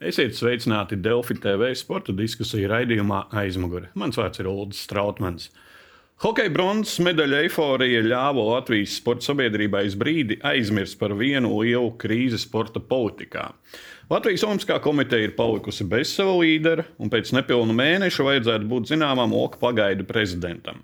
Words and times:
Esiet 0.00 0.32
sveicināti 0.32 0.96
Delfi 0.96 1.34
TV 1.36 1.74
sporta 1.76 2.14
diskusiju 2.16 2.70
raidījumā 2.70 3.18
aizmugure. 3.36 3.90
Mans 4.00 4.16
vārds 4.16 4.40
ir 4.40 4.46
Ulrichs 4.48 4.86
Strautmans. 4.86 5.50
Hokeja 6.24 6.48
bronzas 6.54 6.94
medaļa 7.04 7.42
eiforija 7.44 8.00
ļāva 8.06 8.46
Latvijas 8.46 8.94
sporta 8.96 9.28
sabiedrībai 9.28 9.82
uz 9.90 9.98
brīdi 10.00 10.38
aizmirst 10.40 10.96
par 11.02 11.12
vienu 11.20 11.50
lielu 11.58 11.92
krīzi 12.00 12.40
sporta 12.40 12.80
politikā. 12.80 13.50
Latvijas 14.08 14.46
Olimpiskā 14.48 14.80
komiteja 14.80 15.28
ir 15.28 15.36
palikusi 15.36 15.84
bez 15.92 16.14
sava 16.16 16.38
līdera, 16.38 16.88
un 16.96 17.12
pēc 17.12 17.34
nepilna 17.36 17.76
mēneša 17.76 18.28
vajadzētu 18.30 18.72
būt 18.72 18.94
zināmam 18.94 19.36
Oka 19.36 19.60
pagaidu 19.60 20.08
prezidentam. 20.08 20.80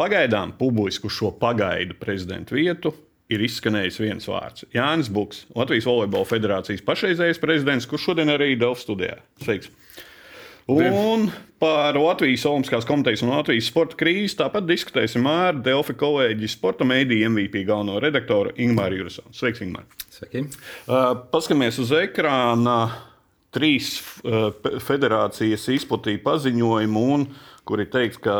Pagaidām 0.00 0.56
publisku 0.56 1.12
šo 1.12 1.34
pagaidu 1.44 2.00
prezidentu 2.00 2.56
vietu 2.56 2.96
ir 3.30 3.44
izskanējis 3.46 4.00
viens 4.02 4.26
vārds- 4.28 4.66
Jānis 4.76 5.10
Buks, 5.12 5.44
Latvijas 5.56 5.86
Volejbola 5.88 6.28
federācijas 6.28 6.84
pašreizējais 6.86 7.42
prezidents, 7.42 7.86
kurš 7.86 8.10
šodien 8.10 8.32
arī 8.32 8.54
ir 8.54 8.62
Delft 8.62 8.86
studijā. 8.86 9.20
Sveiks! 9.44 9.70
Un 10.70 11.30
par 11.58 11.96
Latvijas 11.98 12.44
Olimpiskās 12.46 12.86
komitejas 12.86 13.24
un 13.24 13.32
Latvijas 13.32 13.66
sporta 13.66 13.96
krīzi 13.98 14.36
tāpat 14.38 14.68
diskutēsim 14.68 15.26
ar 15.26 15.58
Delfi 15.58 15.96
kolēģi 15.98 16.50
sporta 16.50 16.86
mēdīju 16.86 17.30
MVP 17.32 17.64
galveno 17.66 17.98
redaktoru 18.02 18.54
Ingūru 18.54 19.00
Jursonu. 19.00 19.34
Sveiks, 19.34 19.64
Ingūr! 19.64 19.88
Sveiki! 20.14 20.44
Uh, 20.86 21.12
paskatāmies 21.32 21.80
uz 21.82 21.90
ekrāna. 21.96 22.78
Trīs 23.50 23.96
uh, 24.22 24.52
federācijas 24.78 25.64
izplatīja 25.74 26.22
paziņojumu, 26.22 27.00
un, 27.16 27.24
kur 27.66 27.82
ir 27.82 27.88
teikts, 27.90 28.20
ka 28.22 28.36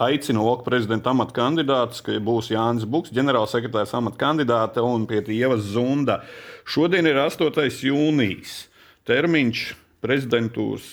aicina 0.00 0.42
Loka 0.42 0.64
prezidenta 0.64 1.12
amata 1.12 1.34
kandidātus, 1.36 2.00
ka 2.04 2.16
būs 2.24 2.50
Jānis 2.54 2.86
Buks, 2.88 3.12
ģenerālsekretārs 3.14 3.92
amata 3.98 4.18
kandidāte 4.20 4.82
un 4.84 5.06
pie 5.08 5.20
Ievas 5.36 5.66
Zunda. 5.74 6.20
Šodien 6.64 7.08
ir 7.08 7.20
8. 7.20 7.68
jūnijas. 7.84 8.64
Termiņš 9.08 9.64
prezidentūras 10.00 10.88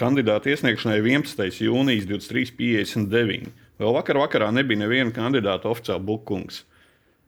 kandidāta 0.00 0.52
iesniegšanai 0.52 1.00
11. 1.02 1.60
jūnijas 1.66 2.08
23.59. 2.08 3.52
Vēl 3.76 3.96
vakar 3.98 4.20
vakarā 4.22 4.48
nebija 4.56 4.86
neviena 4.86 5.12
kandidāta 5.12 5.68
oficiāli 5.68 6.06
bukungs. 6.08 6.62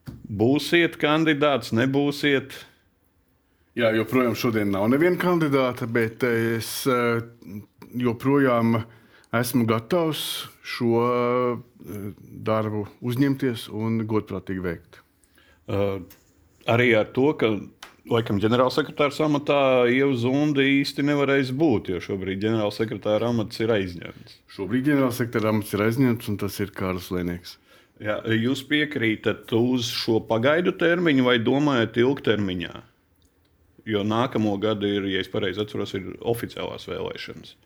Būsiet 0.09 0.97
kandidāts, 1.01 1.75
nebūsiet. 1.77 2.57
Jā, 3.77 3.93
joprojām 3.95 4.33
šodien 4.39 4.73
nav 4.73 4.89
neviena 4.91 5.21
kandidāta, 5.21 5.87
bet 5.87 6.25
es 6.25 6.71
eh, 6.89 7.21
joprojām 8.01 8.79
esmu 8.81 8.95
gatavs 9.69 10.49
šo 10.65 11.03
eh, 11.05 11.59
darbu 12.49 12.87
uzņemties 13.05 13.69
un 13.77 14.01
godprātīgi 14.09 14.65
veikt. 14.65 15.03
Uh, 15.69 16.01
arī 16.65 16.95
ar 16.97 17.11
to, 17.13 17.27
ka 17.37 17.51
laikam 18.09 18.39
ģenerālsekretāra 18.41 19.13
amatā 19.27 19.61
jau 19.93 20.09
Zunda 20.17 20.65
īsti 20.65 21.05
nevarēs 21.05 21.53
būt, 21.53 21.91
jo 21.93 22.01
šobrīd 22.01 22.41
ģenerālsekretāra 22.47 23.29
amats 23.29 23.61
ir 23.61 23.73
aizņemts. 23.75 24.39
Šobrīd 24.55 24.89
ģenerālsekretāra 24.89 25.53
amats 25.53 25.77
ir 25.77 25.85
aizņemts, 25.85 26.31
un 26.33 26.39
tas 26.41 26.57
ir 26.65 26.73
Kārlis 26.77 27.11
Lēnieks. 27.13 27.59
Jā, 28.01 28.21
jūs 28.33 28.63
piekrītat 28.71 29.53
uz 29.59 29.91
šo 29.91 30.21
pagaidu 30.25 30.73
termiņu 30.79 31.25
vai 31.27 31.37
domājat 31.43 31.99
ilgtermiņā? 32.01 32.75
Jo 33.89 34.05
nākamo 34.07 34.55
gadu 34.63 34.89
ir, 34.89 35.09
ja 35.13 35.21
es 35.21 35.31
pareizi 35.33 35.65
atceros, 35.65 35.97
ir 35.99 36.13
oficiālās 36.33 36.87
vēlēšanas. 36.89 37.57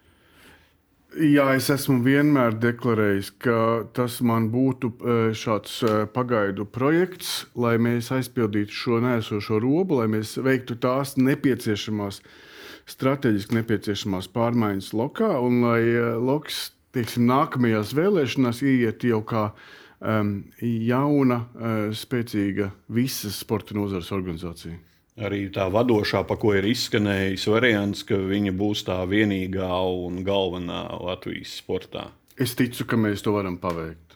Jā, 1.13 1.51
es 1.59 1.67
esmu 1.69 1.99
vienmēr 2.07 2.55
deklarējis, 2.57 3.29
ka 3.45 3.57
tas 3.93 4.15
man 4.25 4.47
būtu 4.53 4.89
e, 4.89 5.17
šāds 5.37 5.75
e, 5.85 5.91
pagaidu 6.09 6.65
projekts, 6.65 7.43
lai 7.53 7.75
mēs 7.77 8.09
aizpildītu 8.17 8.73
šo 8.73 9.01
nēsošo 9.05 9.59
robu, 9.61 9.99
lai 10.01 10.07
mēs 10.15 10.39
veiktu 10.41 10.79
tās 10.81 11.19
nepieciešamās, 11.21 12.23
strateģiski 12.89 13.59
nepieciešamās 13.59 14.31
pārmaiņas 14.33 14.89
lokā, 14.97 15.35
un 15.45 15.61
lai 15.67 15.83
e, 15.85 16.07
loks 16.17 16.71
teiksim, 16.97 17.27
nākamajās 17.29 17.93
vēlēšanās 17.99 18.63
ieiet 18.65 19.05
jau 19.05 19.21
kā 19.29 19.51
um, 20.01 20.33
jauna, 20.61 21.39
uh, 21.57 21.85
spēcīga 21.97 22.71
visas 22.93 23.39
sporta 23.45 23.77
nozares 23.77 24.13
organizācija 24.13 24.92
arī 25.25 25.47
tā 25.55 25.69
vadošā, 25.73 26.25
pa 26.29 26.37
ko 26.41 26.55
ir 26.59 26.67
izskanējis 26.71 27.49
variants, 27.53 28.07
ka 28.09 28.19
viņa 28.19 28.55
būs 28.59 28.87
tā 28.89 29.01
vienīgā 29.09 29.71
un 30.07 30.23
galvenā 30.27 30.85
Latvijas 31.03 31.59
sportā. 31.63 32.11
Es 32.41 32.57
ticu, 32.59 32.87
ka 32.89 32.99
mēs 33.01 33.25
to 33.25 33.37
varam 33.37 33.59
paveikt. 33.63 34.13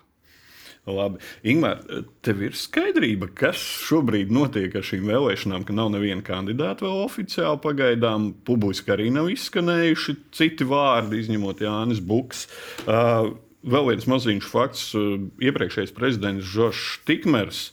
Labi. 0.86 1.18
Ingūna, 1.50 2.02
tev 2.22 2.44
ir 2.46 2.54
skaidrība, 2.54 3.26
kas 3.34 3.58
šobrīd 3.58 4.30
notiek 4.30 4.74
ar 4.78 4.84
šīm 4.86 5.08
vēlēšanām, 5.10 5.64
ka 5.66 5.74
nav 5.74 5.90
neviena 5.96 6.22
kandidāta 6.26 6.86
vēl 6.86 7.00
oficiāli 7.08 7.58
pagaidām. 7.64 8.28
Publiski 8.46 8.94
arī 8.94 9.08
nav 9.14 9.26
izskanējuši 9.32 10.14
citi 10.36 10.68
vārdi, 10.68 11.24
izņemot 11.24 11.64
Jānis 11.66 11.98
Buks. 11.98 12.46
Uh, 12.84 13.32
vēl 13.66 13.90
viens 13.90 14.06
maziņš 14.12 14.52
fakts. 14.52 14.86
Uh, 14.94 15.26
iepriekšējais 15.42 15.94
prezidents 15.96 16.54
Žoržs 16.54 17.00
Tikmers 17.08 17.64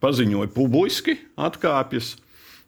paziņoja 0.00 0.48
publiski, 0.56 1.18
atkāpjas. 1.36 2.14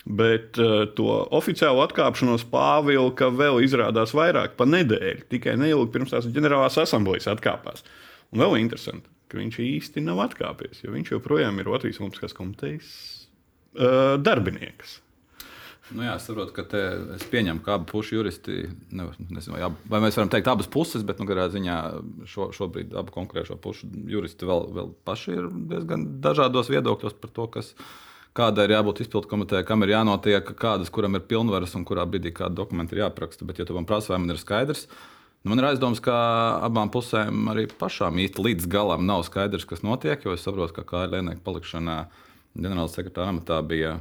Bet 0.08 0.56
uh, 0.62 0.86
to 0.96 1.10
oficiālu 1.36 1.82
atkāpšanos 1.84 2.46
pāvilka 2.48 3.28
vēl 3.34 3.60
izrādās 3.66 4.14
vairāk 4.16 4.54
par 4.56 4.70
nedēļu. 4.72 5.26
Tikai 5.34 5.58
neilgi 5.60 5.92
pirms 5.92 6.14
tās 6.14 6.28
ģenerālās 6.32 6.78
asamblejas 6.80 7.28
atkāpās. 7.34 7.84
Un 8.32 8.40
vēl 8.44 8.56
interesanti, 8.62 9.10
ka 9.28 9.40
viņš 9.40 9.58
īsti 9.64 10.04
nav 10.06 10.22
atkāpies, 10.24 10.80
jo 10.84 10.94
viņš 10.94 11.12
joprojām 11.16 11.60
ir 11.60 11.68
Latvijas 11.74 12.00
Olimpiskās 12.00 12.36
komitejas 12.36 12.88
uh, 13.76 14.16
darbinieks. 14.20 14.98
Nu 15.96 16.04
jā, 16.04 16.14
saprotu, 16.20 16.52
ka 16.52 16.64
te, 16.68 16.80
es 17.16 17.24
pieņemu, 17.32 17.62
ka 17.64 17.78
abi 17.78 17.88
pušu 17.88 18.18
juristi, 18.18 18.66
ne, 18.92 19.06
nezinu, 19.32 19.54
vai, 19.54 19.62
ab, 19.70 19.78
vai 19.88 20.02
mēs 20.04 20.18
varam 20.18 20.28
teikt 20.32 20.50
abas 20.52 20.68
puses, 20.72 21.04
bet 21.06 21.20
nu, 21.20 21.28
ziņā 21.28 21.76
šo, 22.28 22.50
šobrīd 22.56 22.92
abu 22.98 23.14
konkrēto 23.14 23.56
pušu 23.62 23.88
juristi 24.10 24.48
vēl, 24.48 24.66
vēl 24.76 24.90
paši 25.08 25.36
ir 25.38 25.48
diezgan 25.70 26.04
dažādos 26.24 26.68
viedokļos 26.72 27.16
par 27.22 27.32
to, 27.32 27.48
kas, 27.56 27.72
kādai 28.38 28.68
ir 28.68 28.76
jābūt 28.76 29.02
izpildu 29.04 29.30
komitejai, 29.30 29.66
kam 29.66 29.84
ir 29.84 29.96
jānotiek, 29.96 30.54
kādas, 30.58 30.92
kuram 30.94 31.18
ir 31.18 31.26
pilnvaras 31.28 31.74
un 31.78 31.86
kurā 31.88 32.06
brīdī 32.08 32.32
kāda 32.36 32.54
dokumenta 32.62 32.94
ir 32.94 33.04
jāapraksta. 33.04 33.46
Bet, 33.48 33.60
ja 33.60 33.66
tu 33.68 33.76
man 33.76 33.88
prasa, 33.88 34.14
vai 34.14 34.22
man 34.22 34.34
ir 34.34 34.40
skaidrs, 34.40 34.86
nu, 35.42 35.52
man 35.52 35.62
ir 35.62 35.70
aizdoms, 35.72 36.02
ka 36.04 36.18
abām 36.66 36.92
pusēm 36.94 37.50
arī 37.52 37.66
pašām 37.80 38.22
īsti 38.24 38.46
līdz 38.46 38.70
galam 38.70 39.06
nav 39.08 39.26
skaidrs, 39.26 39.66
kas 39.68 39.82
notiek, 39.86 40.22
jo 40.22 40.38
es 40.38 40.46
saprotu, 40.46 40.78
ka 40.78 40.86
kā 40.86 41.06
ir 41.06 41.16
Lienēka 41.16 41.44
palikšana 41.46 41.98
ģenerāla 42.58 42.92
sekretāra 42.94 43.34
amatā 43.34 43.58
bija 43.66 43.98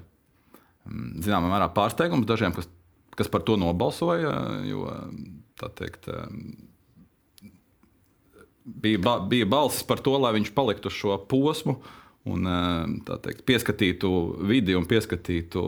Mm, 0.87 1.19
zināmā 1.23 1.51
mērā 1.51 1.67
pārsteigums 1.73 2.27
dažiem, 2.29 2.53
kas, 2.55 2.67
kas 3.17 3.29
par 3.31 3.43
to 3.47 3.57
nobalsoja. 3.59 4.33
Jo, 4.67 4.87
teikt, 5.79 6.09
bija, 8.63 9.01
ba, 9.03 9.17
bija 9.31 9.49
balsis 9.49 9.85
par 9.87 10.03
to, 10.03 10.15
lai 10.21 10.35
viņš 10.37 10.53
paliktu 10.55 10.91
uz 10.91 10.97
šo 10.97 11.17
posmu. 11.29 11.79
Un, 12.27 12.47
teikt, 13.07 13.45
pieskatītu 13.47 14.09
vidi 14.49 14.75
un 14.75 14.87
pieskatītu 14.89 15.61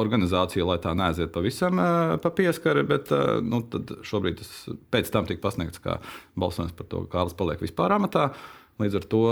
organizāciju, 0.00 0.64
lai 0.70 0.78
tā 0.80 0.94
neaiziet 0.96 1.34
pavisam 1.34 1.76
pa 2.22 2.32
pieskari. 2.32 2.86
Bet 2.88 3.12
nu, 3.44 3.60
šobrīd 4.06 4.40
tas 4.40 4.54
pēc 4.94 5.12
tam 5.12 5.28
tika 5.28 5.44
pasniegts 5.44 5.82
kā 5.84 5.98
balsojums 6.38 6.72
par 6.78 6.88
to, 6.88 7.04
ka 7.04 7.18
Kārlis 7.18 7.36
paliek 7.36 7.60
vispār 7.64 7.98
amatā. 7.98 8.30
Līdz 8.80 9.00
ar 9.00 9.08
to 9.12 9.22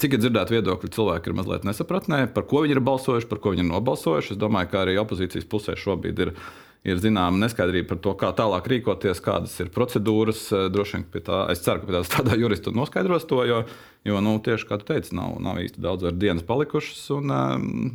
Cik 0.00 0.14
ir 0.16 0.20
dzirdēti 0.22 0.54
viedokļi, 0.54 0.88
cilvēki 0.94 1.28
ir 1.28 1.34
mazliet 1.36 1.64
nesapratnē, 1.66 2.22
par 2.32 2.46
ko 2.48 2.62
viņi 2.64 2.72
ir 2.76 2.80
balsojuši, 2.86 3.26
par 3.28 3.40
ko 3.42 3.50
viņi 3.52 3.66
ir 3.66 3.68
nobalsojuši. 3.68 4.32
Es 4.32 4.38
domāju, 4.40 4.70
ka 4.72 4.84
arī 4.84 4.94
opozīcijas 5.02 5.48
pusē 5.50 5.74
šobrīd 5.76 6.22
ir, 6.24 6.30
ir 6.86 7.00
zināma 7.02 7.42
neskaidrība 7.42 7.90
par 7.92 8.00
to, 8.04 8.14
kā 8.20 8.30
tālāk 8.36 8.68
rīkoties, 8.72 9.22
kādas 9.24 9.56
ir 9.62 9.72
procedūras. 9.74 10.46
Eh, 10.54 10.68
droši 10.72 10.98
vien 10.98 11.06
pie 11.12 11.24
tā, 11.26 11.42
es 11.52 11.64
ceru, 11.64 11.82
ka 11.82 11.90
pie 11.90 11.96
tā 11.98 12.04
strādā 12.08 12.38
juristi 12.42 12.72
un 12.72 12.80
noskaidros 12.80 13.28
to, 13.30 13.42
jo, 13.48 13.62
jo 14.08 14.22
nu, 14.24 14.36
tieši 14.44 14.68
kā 14.68 14.80
tu 14.80 14.90
teici, 14.92 15.14
nav, 15.16 15.36
nav 15.44 15.60
īsti 15.64 15.82
daudz 15.84 16.12
dienas 16.16 16.46
palikušas. 16.48 17.02
Un, 17.18 17.34
um, 17.34 17.90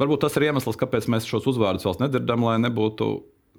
varbūt 0.00 0.26
tas 0.26 0.38
ir 0.38 0.50
iemesls, 0.50 0.78
kāpēc 0.80 1.10
mēs 1.10 1.28
šos 1.28 1.48
uzvārdus 1.50 1.88
vēl 1.88 2.04
nedzirdam, 2.06 2.46
lai 2.46 2.58
nebūtu 2.62 3.12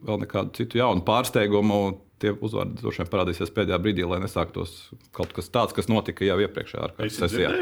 vēl 0.07 0.21
nekādu 0.21 0.55
citu 0.55 0.79
jaunu 0.79 1.03
pārsteigumu 1.03 1.79
tie 2.19 2.33
uzvārdi 2.35 2.79
droši 2.81 3.03
vien 3.03 3.11
parādīsies 3.11 3.53
pēdējā 3.55 3.79
brīdī, 3.83 4.05
lai 4.07 4.19
nesāktos 4.23 4.75
kaut 5.15 5.31
kas 5.35 5.51
tāds, 5.53 5.75
kas 5.75 5.89
notika 5.91 6.27
jau 6.27 6.39
iepriekšējā 6.43 7.09
sesijā. 7.15 7.53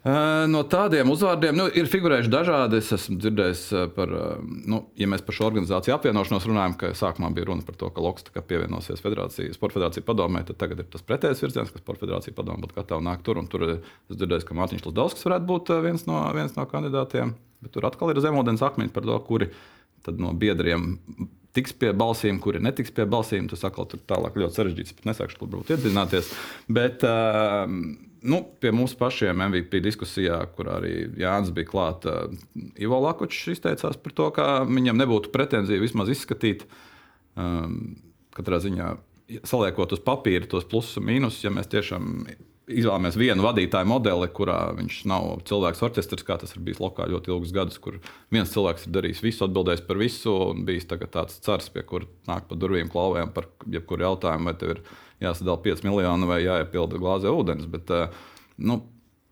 No 0.00 0.62
tādiem 0.64 1.10
uzvārdiem 1.12 1.58
nu, 1.58 1.66
ir 1.76 1.88
figurējuši 1.92 2.30
dažādi. 2.32 2.78
Es 2.80 2.88
esmu 2.96 3.18
dzirdējis 3.20 3.64
par, 3.92 4.12
nu, 4.40 4.78
ja 4.96 5.08
mēs 5.12 5.20
par 5.26 5.36
šo 5.36 5.44
organizāciju 5.50 5.92
apvienošanos 5.92 6.46
runājam, 6.48 6.76
ka 6.80 6.92
sākumā 6.96 7.28
bija 7.36 7.50
runa 7.50 7.66
par 7.66 7.76
to, 7.76 7.90
ka 7.92 8.04
Loks 8.04 8.24
pievienosies 8.38 9.04
federācija, 9.04 9.52
Sporta 9.52 9.76
federācija 9.76 10.06
padomē, 10.06 10.40
tad 10.48 10.56
tagad 10.62 10.80
ir 10.80 10.88
tas 10.88 11.04
pretējs 11.04 11.44
virziens, 11.44 11.74
ka 11.74 11.82
Sporta 11.82 12.06
federācija 12.06 12.36
padomē 12.38 12.64
būtu 12.64 12.78
gatava 12.80 13.04
nākt 13.04 13.28
tur. 13.28 13.42
Tur 13.52 13.66
es 13.74 13.82
dzirdēju, 14.14 14.48
ka 14.48 14.56
Mārtiņš 14.56 14.88
Lusdovskis 14.88 15.28
varētu 15.28 15.50
būt 15.52 15.74
viens 15.84 16.08
no, 16.08 16.22
viens 16.36 16.56
no 16.56 16.64
kandidātiem. 16.72 17.36
Bet 17.60 17.76
tur 17.76 17.90
atkal 17.90 18.14
ir 18.14 18.24
zemūdens 18.24 18.64
akmeņi 18.64 18.96
par 18.96 19.04
to, 19.04 19.20
kuri 19.28 19.52
no 20.16 20.32
biedriem 20.32 20.94
tiks 21.52 21.74
pie 21.76 21.90
balsīm, 21.92 22.38
kuri 22.40 22.62
netiks 22.62 22.94
pie 22.94 23.04
balsīm. 23.10 23.50
Tas 23.52 23.68
atkal 23.68 23.84
tur 23.90 24.00
tālāk 24.08 24.38
ļoti 24.40 24.56
sarežģīts. 24.56 24.96
Pat 24.96 25.10
nesākšu 25.12 25.42
tur 25.42 25.74
iedzināties. 25.74 26.30
Bet, 26.72 27.04
uh, 27.04 27.68
nu, 28.22 28.40
pie 28.60 28.72
mums 28.74 28.94
pašiem 28.98 29.42
MVP 29.48 29.80
diskusijā, 29.84 30.38
kur 30.56 30.70
arī 30.76 30.94
Jānis 31.20 31.52
bija 31.56 31.68
klāts, 31.70 32.10
Ivo 32.80 33.00
Lakučs 33.04 33.54
izteicās 33.54 33.98
par 34.00 34.16
to, 34.16 34.28
ka 34.36 34.46
viņam 34.68 34.98
nebūtu 35.00 35.32
pretenzija 35.34 35.82
vismaz 35.82 36.12
izskatīt. 36.12 36.66
Um, 37.38 37.96
katrā 38.34 38.58
ziņā 38.62 38.92
saliekot 39.46 39.94
uz 39.94 40.02
papīra 40.04 40.48
tos 40.50 40.66
plusus 40.68 40.98
un 41.00 41.06
mīnusus, 41.08 41.44
ja 41.44 41.52
mēs 41.54 41.70
tiešām 41.70 42.24
izvēlamies 42.70 43.18
vienu 43.18 43.44
vadītāju 43.44 43.88
modeli, 43.90 44.28
kurā 44.34 44.58
viņš 44.78 45.00
nav 45.10 45.28
cilvēks 45.48 45.82
orķestris, 45.86 46.24
kā 46.26 46.36
tas 46.40 46.54
ir 46.54 46.62
bijis 46.64 46.80
lokā 46.82 47.08
ļoti 47.10 47.32
ilgus 47.32 47.52
gadus, 47.56 47.80
kur 47.82 47.98
viens 48.32 48.52
cilvēks 48.52 48.86
ir 48.86 48.94
darījis 48.96 49.22
visu, 49.24 49.44
atbildējis 49.46 49.84
par 49.88 50.00
visu, 50.00 50.34
un 50.52 50.64
bijis 50.68 50.88
tāds 50.90 51.40
cars, 51.44 51.68
pie 51.74 51.84
kura 51.86 52.08
nāk 52.30 52.48
pa 52.48 52.58
durvīm 52.58 52.90
klauvējam 52.92 53.34
par 53.36 53.50
jebkuru 53.70 54.06
jautājumu, 54.08 54.50
vai 54.50 54.56
tev 54.60 54.74
ir 54.76 54.82
jāsadala 55.24 55.60
5 55.66 55.84
miljoni 55.86 56.30
vai 56.30 56.40
jāiepilda 56.44 57.00
glāze 57.00 57.30
ūdens. 57.30 57.68
Bet, 57.70 57.90
eh, 57.90 58.08
nu, 58.58 58.80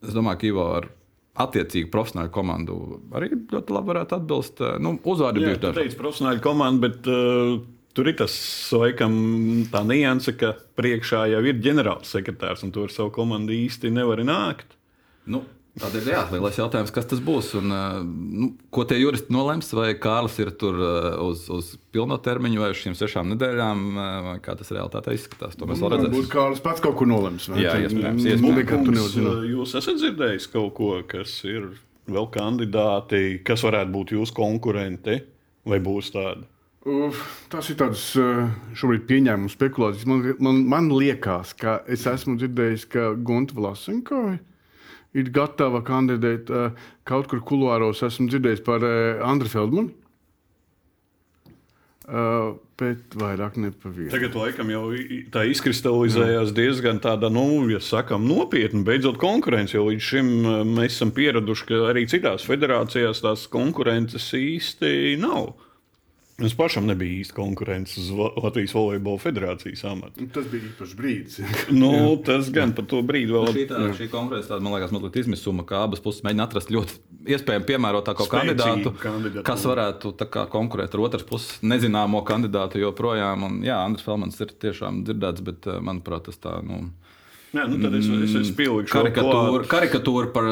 es 0.04 0.14
domāju, 0.16 0.40
ka 0.42 0.50
Ivo 0.50 0.68
ar 0.76 0.90
attiecīgi 1.38 1.90
profesionālu 1.92 2.32
komandu 2.34 2.76
arī 3.14 3.30
ļoti 3.52 3.74
labi 3.74 3.92
varētu 3.92 4.18
atbilst. 4.18 4.60
Eh, 4.60 4.78
nu, 4.82 4.96
uzvārdi 4.98 5.44
bija 5.44 5.58
tādi. 5.62 5.74
Jūs 5.74 5.94
teicāt, 5.94 6.00
profesionāla 6.02 6.44
komanda, 6.44 6.88
bet 6.88 7.08
uh, 7.10 7.58
Tur 7.98 8.06
ir 8.06 8.14
tas 8.14 8.34
laikam 8.78 9.14
tā 9.72 9.80
nianse, 9.82 10.36
ka 10.38 10.52
priekšā 10.78 11.24
jau 11.32 11.40
ir 11.42 11.56
ģenerālsekretārs, 11.64 12.62
un 12.62 12.70
tur 12.70 12.92
savu 12.94 13.10
komandu 13.16 13.50
īsti 13.56 13.90
nevar 13.90 14.22
nākt. 14.22 14.76
Nu, 15.26 15.40
Tādēļ 15.78 16.08
jā, 16.10 16.20
lielais 16.32 16.58
jautājums, 16.58 16.92
kas 16.94 17.06
tas 17.10 17.20
būs 17.22 17.52
un 17.58 17.74
uh, 17.74 17.98
nu, 18.02 18.48
ko 18.74 18.84
tie 18.88 18.98
juristi 18.98 19.34
nolems. 19.34 19.70
Vai 19.74 19.92
Kārlis 19.98 20.38
ir 20.42 20.50
tur 20.58 20.78
uh, 20.78 21.08
uz, 21.26 21.44
uz 21.54 21.72
pilno 21.94 22.18
termiņu 22.22 22.62
vai 22.62 22.70
uz 22.72 22.80
šīm 22.80 22.96
sešām 22.98 23.30
nedēļām, 23.34 23.82
uh, 23.90 24.10
vai 24.28 24.34
kā 24.42 24.54
tas 24.58 24.70
realitātē 24.74 25.14
izskatās. 25.14 25.54
To 25.58 25.68
mēs 25.70 25.82
vēl 25.82 25.92
redzēsim. 25.94 26.14
Varbūt 26.14 26.30
Kārlis 26.32 26.62
pats 26.64 26.82
kaut 26.84 26.98
ko 26.98 27.06
nolems. 27.10 27.48
Jā, 27.50 27.76
iespējams. 27.84 28.26
iespējams. 28.26 29.18
Jūs 29.52 29.74
esat 29.82 29.98
dzirdējis 30.02 30.50
kaut 30.54 30.74
ko, 30.78 30.92
kas 31.14 31.34
ir 31.46 31.72
vēl 32.10 32.30
kandidāti, 32.34 33.40
kas 33.46 33.66
varētu 33.66 33.94
būt 33.94 34.14
jūsu 34.18 34.38
konkurenti, 34.38 35.20
vai 35.68 35.82
būs 35.82 36.14
tādi? 36.14 36.46
Tas 37.52 37.68
ir 37.70 37.78
tāds 37.80 38.02
šobrīd 38.78 39.06
pieņēmums, 39.08 39.56
spekulācijas. 39.58 40.06
Man, 40.08 40.26
man, 40.44 40.60
man 40.70 40.90
liekas, 40.92 41.54
ka 41.58 41.80
es 41.90 42.06
esmu 42.08 42.36
dzirdējis, 42.40 42.86
ka 42.92 43.10
Gunta 43.16 43.56
Vlasenko 43.56 44.22
ir 45.18 45.30
gatava 45.34 45.82
kandidēt 45.84 46.52
kaut 47.08 47.30
kur 47.30 47.42
kuluāros. 47.44 48.04
Esmu 48.06 48.28
dzirdējis 48.30 48.64
par 48.66 48.84
Andru 49.26 49.50
Feldmanu. 49.52 49.94
Uh, 52.08 52.54
bet 52.78 53.16
vairāk 53.20 53.58
nepavisam. 53.60 54.12
Tagad 54.14 54.36
laikam 54.38 54.70
jau 54.72 54.84
tā 55.34 55.42
izkristalizējās 55.50 56.54
diezgan 56.56 57.00
tāda, 57.04 57.28
nu, 57.32 57.66
ja 57.68 57.82
sakām, 57.84 58.24
nopietna, 58.28 58.80
beidzot 58.86 59.18
konkurence. 59.20 59.74
Jo 59.76 59.88
līdz 59.90 60.06
šim 60.06 60.30
mēs 60.76 60.96
esam 60.96 61.12
pieraduši, 61.12 61.66
ka 61.68 61.80
arī 61.90 62.06
citās 62.10 62.46
federācijās 62.48 63.20
tās 63.24 63.44
konkurences 63.52 64.30
īsti 64.38 65.18
nav. 65.20 65.50
Mums 66.38 66.54
pašam 66.54 66.86
nebija 66.86 67.16
īsti 67.18 67.34
konkurence 67.34 67.98
uz 67.98 68.12
Latvijas 68.14 68.70
Volejbola 68.74 69.18
federācijas 69.18 69.80
amatu. 69.90 70.26
Tas 70.30 70.44
bija 70.46 70.68
īpašs 70.68 70.92
brīdis. 70.94 71.38
nu, 71.74 71.90
tas 72.22 72.46
gan 72.54 72.70
par 72.76 72.86
to 72.86 73.00
brīdi 73.02 73.34
vēl. 73.34 73.48
Šī, 73.56 73.64
tā, 73.66 73.80
šī 73.98 74.06
konkurence, 74.12 74.46
tāda, 74.46 74.62
man 74.62 74.76
liekas, 74.76 74.94
mazliet 74.94 75.18
izmisuma, 75.18 75.64
ka 75.66 75.80
abas 75.88 76.04
puses 76.04 76.22
mēģina 76.22 76.46
atrast 76.46 76.70
ļoti 76.70 77.00
iespējami 77.34 77.66
piemērotāko 77.72 78.28
kandidātu, 78.30 78.94
kandidātu, 79.02 79.42
kas 79.50 79.66
varētu 79.66 80.14
kā, 80.22 80.46
konkurēt 80.52 80.94
ar 80.94 81.04
otras 81.08 81.26
puses 81.26 81.58
nezināmo 81.66 82.22
kandidātu 82.28 82.84
joprojām. 82.84 83.42
Un, 83.48 83.58
jā, 83.66 83.82
Andris 83.82 84.06
Felmans 84.06 84.38
ir 84.38 84.54
tiešām 84.62 85.02
dzirdēts, 85.08 85.42
bet 85.50 85.66
manuprāt, 85.82 86.30
tas 86.30 86.38
tā. 86.38 86.60
Nu, 86.62 86.84
Jā, 87.48 87.64
nu 87.64 87.78
tad 87.80 87.94
es, 87.96 88.06
es, 88.12 88.34
es 88.44 88.48
pilnīgi 88.52 88.92
karikatūru, 88.92 89.62
karikatūru 89.70 90.30
par 90.34 90.48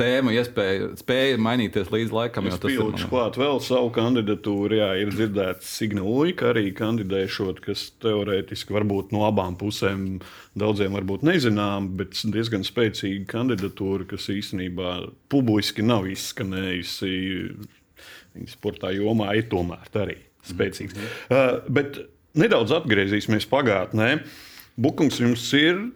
tēma 0.00 0.32
iespēja, 0.34 0.90
spēja 1.00 1.38
mainīties 1.42 1.90
līdz 1.92 2.14
laikam. 2.16 2.48
Es 2.50 2.58
pielikšu 2.62 3.06
man... 3.06 3.10
klāt 3.12 3.38
vēl 3.40 3.60
savu 3.64 3.90
kandidatūru. 3.94 4.78
Jā, 4.80 4.90
ir 5.02 5.12
dzirdēts 5.14 5.68
Signāli, 5.78 6.34
ka 6.38 6.50
arī 6.54 6.70
kandidēšot, 6.76 7.60
kas 7.64 7.86
teorētiski 8.02 8.74
varbūt 8.76 9.14
no 9.14 9.26
abām 9.28 9.58
pusēm 9.60 10.06
daudziem 10.58 10.96
varbūt 10.98 11.26
nezinām, 11.28 11.92
bet 12.00 12.18
diezgan 12.34 12.64
spēcīga 12.66 13.28
kandidatūra, 13.30 14.08
kas 14.14 14.30
īstenībā 14.32 14.96
publiski 15.32 15.84
nav 15.86 16.08
izskanējusi. 16.10 17.12
Viņa 18.36 18.54
sportā 18.54 18.94
jomā 18.94 19.34
ir 19.38 19.50
tomēr 19.52 19.90
arī 20.00 20.18
spēcīgs. 20.46 20.96
Mm 20.96 21.02
-hmm. 21.02 21.36
uh, 21.36 21.70
bet 21.70 22.00
nedaudz 22.34 22.72
atgriezīsimies 22.78 23.48
pagātnē. 23.50 24.20
Bukums 24.80 25.20
jums 25.20 25.44
ir 25.56 25.90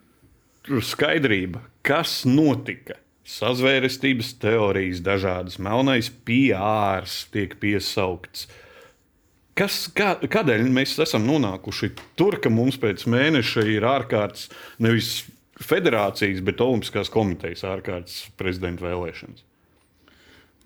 skaidrība, 0.83 1.63
kas 1.85 2.25
notika 2.29 2.99
sazvērestības 3.25 4.35
teorijas, 4.43 5.01
dažādas 5.05 5.57
melnais 5.63 6.11
piārs 6.27 7.25
tiek 7.33 7.57
piesaukts. 7.61 8.47
Kas, 9.55 9.85
kā, 9.95 10.17
kādēļ 10.19 10.67
mēs 10.75 10.97
esam 11.01 11.25
nonākuši 11.29 11.93
tur, 12.19 12.41
ka 12.43 12.51
mums 12.51 12.77
pēc 12.83 13.07
mēneša 13.11 13.65
ir 13.71 13.87
ārkārtas 13.87 14.49
nevis 14.83 15.23
federācijas, 15.63 16.43
bet 16.45 16.61
Olimpiskās 16.61 17.11
komitejas 17.15 17.63
ārkārtas 17.71 18.25
prezidenta 18.39 18.85
vēlēšanas? 18.89 19.45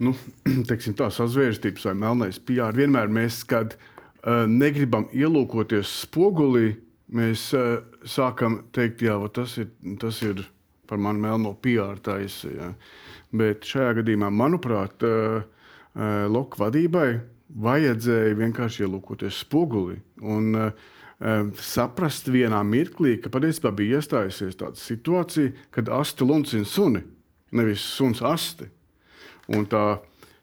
Nu, 0.02 0.14
teiksim, 0.70 0.96
tā 0.98 1.10
sazvērstības 1.14 1.88
vai 1.90 1.94
melnais 2.00 2.40
PR 2.40 2.76
vienmēr 2.76 3.12
mēs, 3.12 3.42
kad 3.48 3.76
uh, 3.76 4.46
negribam 4.48 5.08
ielūkoties 5.12 5.92
spogulī, 6.06 6.72
mēs 7.12 7.50
uh, 7.56 7.82
sākam 8.08 8.62
teikt, 8.74 9.04
jā, 9.04 9.18
tas 9.34 9.58
ir, 9.60 9.68
tas 10.00 10.22
ir 10.24 10.46
par 10.88 11.00
mani 11.02 11.22
melno 11.22 11.54
PR 11.62 12.00
taisa. 12.04 12.50
Ja. 12.52 12.68
Bet 13.36 13.66
šajā 13.68 13.98
gadījumā, 14.00 14.30
manuprāt, 14.32 15.04
uh, 15.04 15.42
uh, 15.42 16.22
Loka 16.32 16.64
vadībai 16.64 17.08
vajadzēja 17.48 18.36
vienkārši 18.38 18.84
ielūkoties 18.86 19.42
spoguli 19.44 19.98
un 20.20 20.54
uh, 20.56 20.88
saprast 21.58 22.28
vienā 22.30 22.60
mirklī, 22.66 23.16
ka 23.22 23.32
patiesībā 23.32 23.72
bija 23.74 23.98
iestājusies 23.98 24.58
tāda 24.60 24.78
situācija, 24.78 25.54
kad 25.74 25.90
asti 25.92 26.26
luncina 26.26 26.68
suni, 26.68 27.02
nevis 27.52 27.82
suns 27.96 28.22
asti. 28.22 28.68
Un 29.56 29.64
tā, 29.66 29.98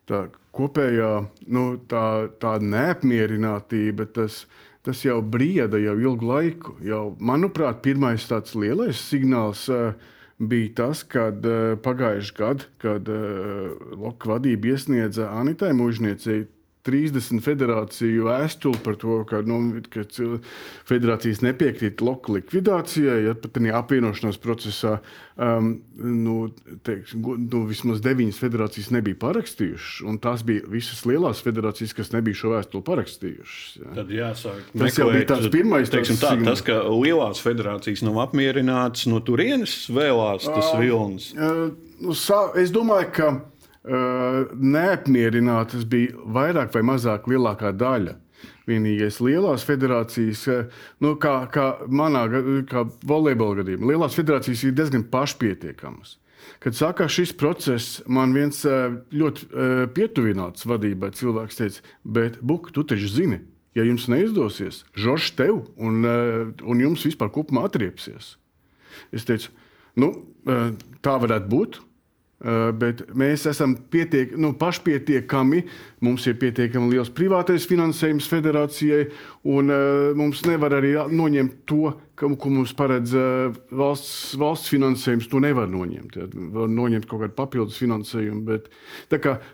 tā 0.10 0.26
kopējā 0.56 1.12
nu, 1.54 1.66
tā, 1.90 2.28
tā 2.42 2.58
neapmierinātība, 2.60 4.08
tas, 4.16 4.44
tas 4.86 5.04
jau 5.06 5.20
brieda 5.22 5.80
jau 5.82 5.96
ilgu 6.02 6.30
laiku. 6.32 6.76
Jau, 6.86 7.06
manuprāt, 7.20 7.84
pirmais 7.86 8.26
tāds 8.28 8.58
lielais 8.58 9.00
signāls 9.00 9.68
uh, 9.72 9.94
bija 10.40 10.74
tas, 10.82 11.04
kad 11.08 11.46
uh, 11.48 11.76
pagājušajā 11.84 12.38
gadā, 12.40 12.68
kad 12.82 13.10
uh, 13.12 13.72
Loka 13.96 14.34
vadība 14.36 14.74
iesniedza 14.74 15.30
Anitai 15.40 15.72
Mūžniecei 15.78 16.46
30 16.86 17.42
federāciju 17.42 18.28
vēstuli 18.28 18.80
par 18.86 18.98
to, 19.02 19.20
ka, 19.30 19.42
nu, 19.46 19.82
ka 19.90 20.04
federācijas 20.86 21.42
nepiekrīt 21.42 22.04
loku 22.06 22.36
likvidācijai, 22.38 23.22
ja 23.26 23.34
pat 23.40 23.56
tādā 23.58 23.74
apvienošanās 23.80 24.38
procesā 24.42 25.00
um, 25.36 25.72
nu, 25.98 26.36
teiks, 26.86 27.16
nu, 27.18 27.64
vismaz 27.70 28.04
deviņas 28.06 28.42
federācijas 28.42 28.92
nebija 28.94 29.18
parakstījušas. 29.24 30.20
Tās 30.22 30.46
bija 30.46 30.68
visas 30.70 31.02
lielās 31.10 31.42
federācijas, 31.46 31.96
kas 31.98 32.14
nebija 32.14 32.42
šo 32.44 32.54
vēstuli 32.54 32.86
parakstījušas. 32.92 33.66
Ja. 33.82 33.96
Tad 33.98 34.14
jāsāk. 34.14 34.62
Tas 34.70 34.84
meklēt, 34.84 35.02
jau 35.02 35.10
bija 35.16 35.30
tāds 35.34 35.52
pirmais 35.58 35.94
teiksim, 35.94 36.22
tā, 36.22 36.36
tas, 36.46 36.62
ka 36.66 36.84
lielās 36.92 37.42
federācijas 37.46 38.06
nav 38.06 38.22
apmierinātas, 38.28 39.08
no 39.10 39.24
turienes 39.26 39.74
vēlās 39.90 40.46
tas 40.46 40.70
uh, 40.70 40.80
vilnis. 40.82 41.32
Uh, 41.34 41.74
nu, 42.06 42.16
es 42.62 42.74
domāju, 42.76 43.12
ka 43.16 43.34
neapmierinātas 43.86 45.86
bija 45.90 46.16
vairāk 46.36 46.74
vai 46.74 46.84
mazāk 46.86 47.30
lielākā 47.30 47.74
daļa. 47.78 48.18
Vienīgais 48.66 49.20
lielās 49.22 49.64
federācijas, 49.66 50.44
nu, 51.02 51.16
kā, 51.22 51.36
kā 51.54 51.66
manā 51.88 52.26
kā 52.70 52.84
volejbola 53.06 53.62
gadījumā, 53.62 53.92
lielās 53.94 54.18
federācijas 54.18 54.64
ir 54.66 54.76
diezgan 54.78 55.06
pašpietiekamas. 55.10 56.18
Kad 56.62 56.78
sākās 56.78 57.14
šis 57.14 57.34
process, 57.38 58.00
man 58.06 58.34
viens 58.36 58.62
ļoti 58.66 59.50
pietuvināts 59.96 60.66
vadībai 60.70 61.12
cilvēks 61.18 61.62
teica, 61.62 61.86
bet 62.04 62.40
Buk, 62.42 62.72
tu 62.74 62.84
taču 62.86 63.10
zini, 63.10 63.40
ja 63.78 63.86
jums 63.86 64.10
neizdosies, 64.12 64.84
Žoržs 64.98 65.34
tev 65.38 65.64
un, 65.78 66.06
un 66.06 66.84
jums 66.84 67.06
vispār 67.06 67.34
kopumā 67.34 67.68
atriepsies. 67.70 68.36
Es 69.14 69.26
teicu, 69.28 69.54
nu, 70.00 70.12
tā 71.06 71.18
varētu 71.22 71.52
būt. 71.52 71.82
Eh, 72.44 72.70
bet 72.76 73.00
mēs 73.16 73.46
esam 73.48 73.78
pietiek, 73.90 74.34
nu, 74.36 74.52
pašpietiekami. 74.60 75.62
Mums 76.04 76.26
ir 76.28 76.36
pietiekami 76.42 76.92
liels 76.92 77.08
privātais 77.16 77.64
finansējums 77.66 78.28
federācijai, 78.30 79.06
un 79.50 79.72
uh, 79.72 80.10
mums 80.20 80.44
nevar 80.46 80.76
arī 80.78 80.92
noņemt 81.10 81.56
to, 81.70 81.94
ka, 82.20 82.28
ko 82.28 82.52
mums 82.52 82.74
paredz 82.78 83.16
uh, 83.18 83.56
valsts, 83.72 84.36
valsts 84.38 84.70
finansējums. 84.74 85.30
To 85.32 85.42
nevar 85.42 85.72
noņemt. 85.72 86.20
Ja. 86.20 86.28
Var 86.60 86.70
noņemt 86.76 87.08
kaut 87.10 87.24
kādu 87.24 87.38
papildus 87.40 87.80
finansējumu. 87.82 88.44
Bet, 88.52 88.70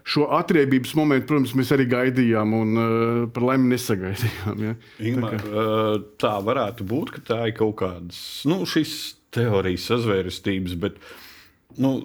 šo 0.01 0.27
atriebības 0.41 0.97
momentu, 0.97 1.29
protams, 1.29 1.55
mēs 1.61 1.71
arī 1.77 1.87
gaidījām, 1.93 2.57
un 2.57 2.75
uh, 2.81 3.23
par 3.31 3.47
laimi 3.53 3.75
nesagaidījām. 3.75 4.67
Ja. 4.67 4.75
Ingmar, 5.13 5.37
tā, 5.37 5.45
kā... 5.45 6.03
tā 6.25 6.35
varētu 6.49 6.91
būt, 6.91 7.15
ka 7.15 7.25
tā 7.29 7.41
ir 7.53 7.55
kaut 7.61 7.77
kādas. 7.85 8.19
Nu, 8.49 8.65
teorijas 9.31 9.87
sazvērestības, 9.87 10.75
bet 10.81 10.97
nu, 11.79 11.95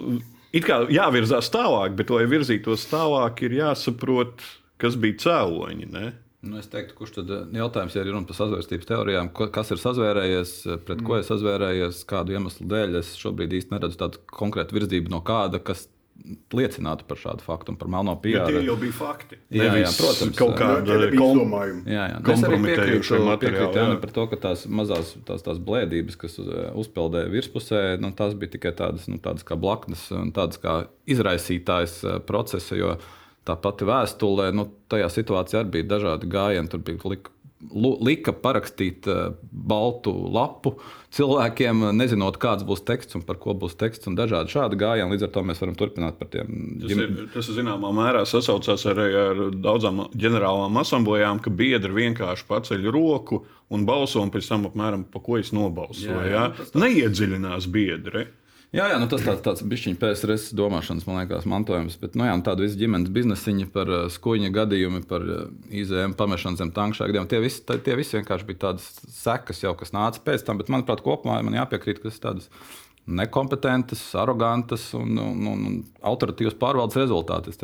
it 0.57 0.67
kā 0.67 0.83
jāvirzās 0.93 1.51
tālāk, 1.53 1.97
bet, 1.99 2.13
lai 2.15 2.27
virzītos 2.31 2.87
tālāk, 2.91 3.45
ir 3.47 3.59
jāsaprot, 3.61 4.45
kas 4.83 4.97
bija 5.01 5.21
cēloņi. 5.27 5.91
Ne? 5.93 6.13
Nu, 6.47 6.61
es 6.61 6.69
teiktu, 6.71 6.95
kurš 6.99 7.17
tad 7.17 7.33
eh, 7.33 7.45
jautājums, 7.59 7.97
ja 7.97 8.05
ir 8.05 8.13
runa 8.13 8.29
par 8.29 8.39
sazvērstības 8.39 8.89
teorijām, 8.91 9.31
kas 9.35 9.73
ir 9.75 9.83
sazvērējies, 9.83 10.55
pret 10.87 11.01
mm. 11.01 11.07
ko 11.09 11.19
ir 11.19 11.27
sazvērējies, 11.27 12.05
kādu 12.11 12.37
iemeslu 12.37 12.69
dēļ. 12.71 12.99
Es 13.01 13.15
šobrīd 13.19 13.57
īsti 13.59 13.75
neredzu 13.75 14.01
tādu 14.03 14.23
konkrētu 14.31 14.77
virzību 14.79 15.13
no 15.13 15.23
kāda, 15.27 15.63
kas 15.65 15.89
liecinātu 16.57 17.07
par 17.07 17.19
šādu 17.21 17.45
faktu 17.45 17.73
un 17.73 17.79
par 17.81 17.91
melno 17.93 18.15
pierādzi. 18.23 18.57
Ja 18.57 18.63
tie 18.63 18.71
jau 18.71 18.77
bija 18.81 18.95
fakti. 18.97 19.39
Jā, 19.55 19.69
jā 19.79 19.91
protams, 19.99 20.39
kaut 20.39 20.55
kāda 20.59 20.97
izdomājuma. 21.09 21.83
Jā, 21.91 22.07
jā. 22.13 22.23
Es 22.35 22.47
arī 22.49 22.61
piekrītu, 22.65 23.21
piekrītu 23.43 23.81
Jāni, 23.81 23.99
par 24.03 24.15
to, 24.17 24.25
ka 24.33 24.41
tās 24.47 24.65
mazās 24.67 25.13
tās, 25.29 25.45
tās 25.47 25.61
blēdības, 25.69 26.19
kas 26.23 26.39
uzpeldēja 26.83 27.31
virspusē, 27.35 27.85
nu, 28.03 28.11
tās 28.17 28.35
bija 28.39 28.57
tikai 28.57 28.75
tādas, 28.79 29.07
nu, 29.11 29.21
tādas 29.23 29.47
kā 29.47 29.59
blaknes 29.61 30.09
un 30.17 30.33
tādas 30.37 30.61
kā 30.63 30.81
izraisītājs 31.11 32.01
procesa. 32.27 32.79
Jo 32.79 32.97
tā 33.47 33.55
pati 33.63 33.87
vēstule, 33.87 34.51
nu, 34.57 34.67
tajā 34.91 35.11
situācijā 35.13 35.63
arī 35.63 35.79
bija 35.79 35.91
dažādi 35.95 36.31
gājieni. 36.31 36.71
Tur 36.73 36.83
bija 36.87 37.03
lika, 38.05 38.35
parakstīt 38.37 39.07
uh, 39.09 39.33
baltu 39.51 40.13
lapu 40.33 40.77
cilvēkiem, 41.17 41.87
nezinot, 41.97 42.37
kāds 42.41 42.67
būs 42.69 42.83
teksts 42.87 43.17
un 43.17 43.25
par 43.27 43.39
ko 43.41 43.55
būs 43.57 43.79
teksts, 43.81 44.09
un 44.11 44.17
dažādi 44.19 44.53
šādi 44.53 44.79
gājieni. 44.81 45.15
Līdz 45.15 45.27
ar 45.27 45.33
to 45.35 45.45
mēs 45.49 45.63
varam 45.63 45.77
turpināt 45.79 46.19
par 46.21 46.31
tiem. 46.33 46.51
Tas, 46.83 46.91
ģim... 46.93 47.03
ir, 47.03 47.29
tas 47.33 47.51
zināmā 47.57 47.93
mērā 47.97 48.25
sasaucās 48.29 48.87
arī 48.93 49.09
ar 49.23 49.45
daudzām 49.57 50.07
ģenerālām 50.13 50.81
asamblējām, 50.83 51.41
ka 51.45 51.53
biedri 51.63 51.97
vienkārši 52.03 52.49
paceļ 52.51 52.91
roku 52.95 53.45
un 53.73 53.87
balso, 53.89 54.21
un 54.23 54.33
pēc 54.35 54.51
tam 54.53 54.69
apmēram 54.69 55.07
pa 55.13 55.23
ko 55.25 55.41
es 55.41 55.55
nobalsoju. 55.57 56.13
Jā, 56.13 56.27
jā. 56.35 56.49
Tas... 56.59 56.75
Neiedziļinās 56.77 57.71
biedri. 57.73 58.29
Jā, 58.75 58.89
jā 58.91 58.97
nu 58.99 59.07
tas 59.11 59.23
tāds, 59.23 59.43
tāds 59.45 59.63
bišķiņš 59.67 59.99
PSRS 60.01 60.47
domāšanas, 60.59 61.07
man 61.07 61.21
liekas, 61.21 61.47
mantojums. 61.49 61.99
Bet, 62.01 62.17
nu, 62.19 62.27
jā, 62.27 62.35
tāda 62.47 62.65
visa 62.65 62.79
ģimenes 62.81 63.13
biznesiņa 63.15 63.69
par 63.75 63.93
uh, 63.93 64.07
skuņa 64.13 64.51
gadījumu, 64.57 65.05
par 65.11 65.23
uh, 65.27 65.45
IZM 65.71 66.17
pamešanu 66.19 66.61
zem 66.61 66.73
tankšā 66.75 67.07
gadiem. 67.11 67.29
Tie 67.31 67.41
visi, 67.45 67.63
tie 67.63 67.99
visi 67.99 68.19
vienkārši 68.19 68.49
bija 68.49 68.65
tādas 68.69 68.91
sekas 69.21 69.63
jau, 69.63 69.77
kas 69.79 69.95
nāca 69.97 70.25
pēc 70.27 70.45
tam. 70.47 70.59
Bet, 70.61 70.73
manuprāt, 70.73 71.05
kopumā 71.07 71.39
man 71.47 71.61
jāpiekrīt, 71.61 72.03
ka 72.03 72.11
tas 72.11 72.21
tādas 72.23 72.51
nekompetentas, 73.07 74.15
arogantas 74.19 74.95
un, 74.99 75.15
un, 75.15 75.47
un, 75.47 75.67
un 75.69 75.77
autoritīvas 76.11 76.57
pārvaldes 76.59 76.99
rezultāti. 76.99 77.55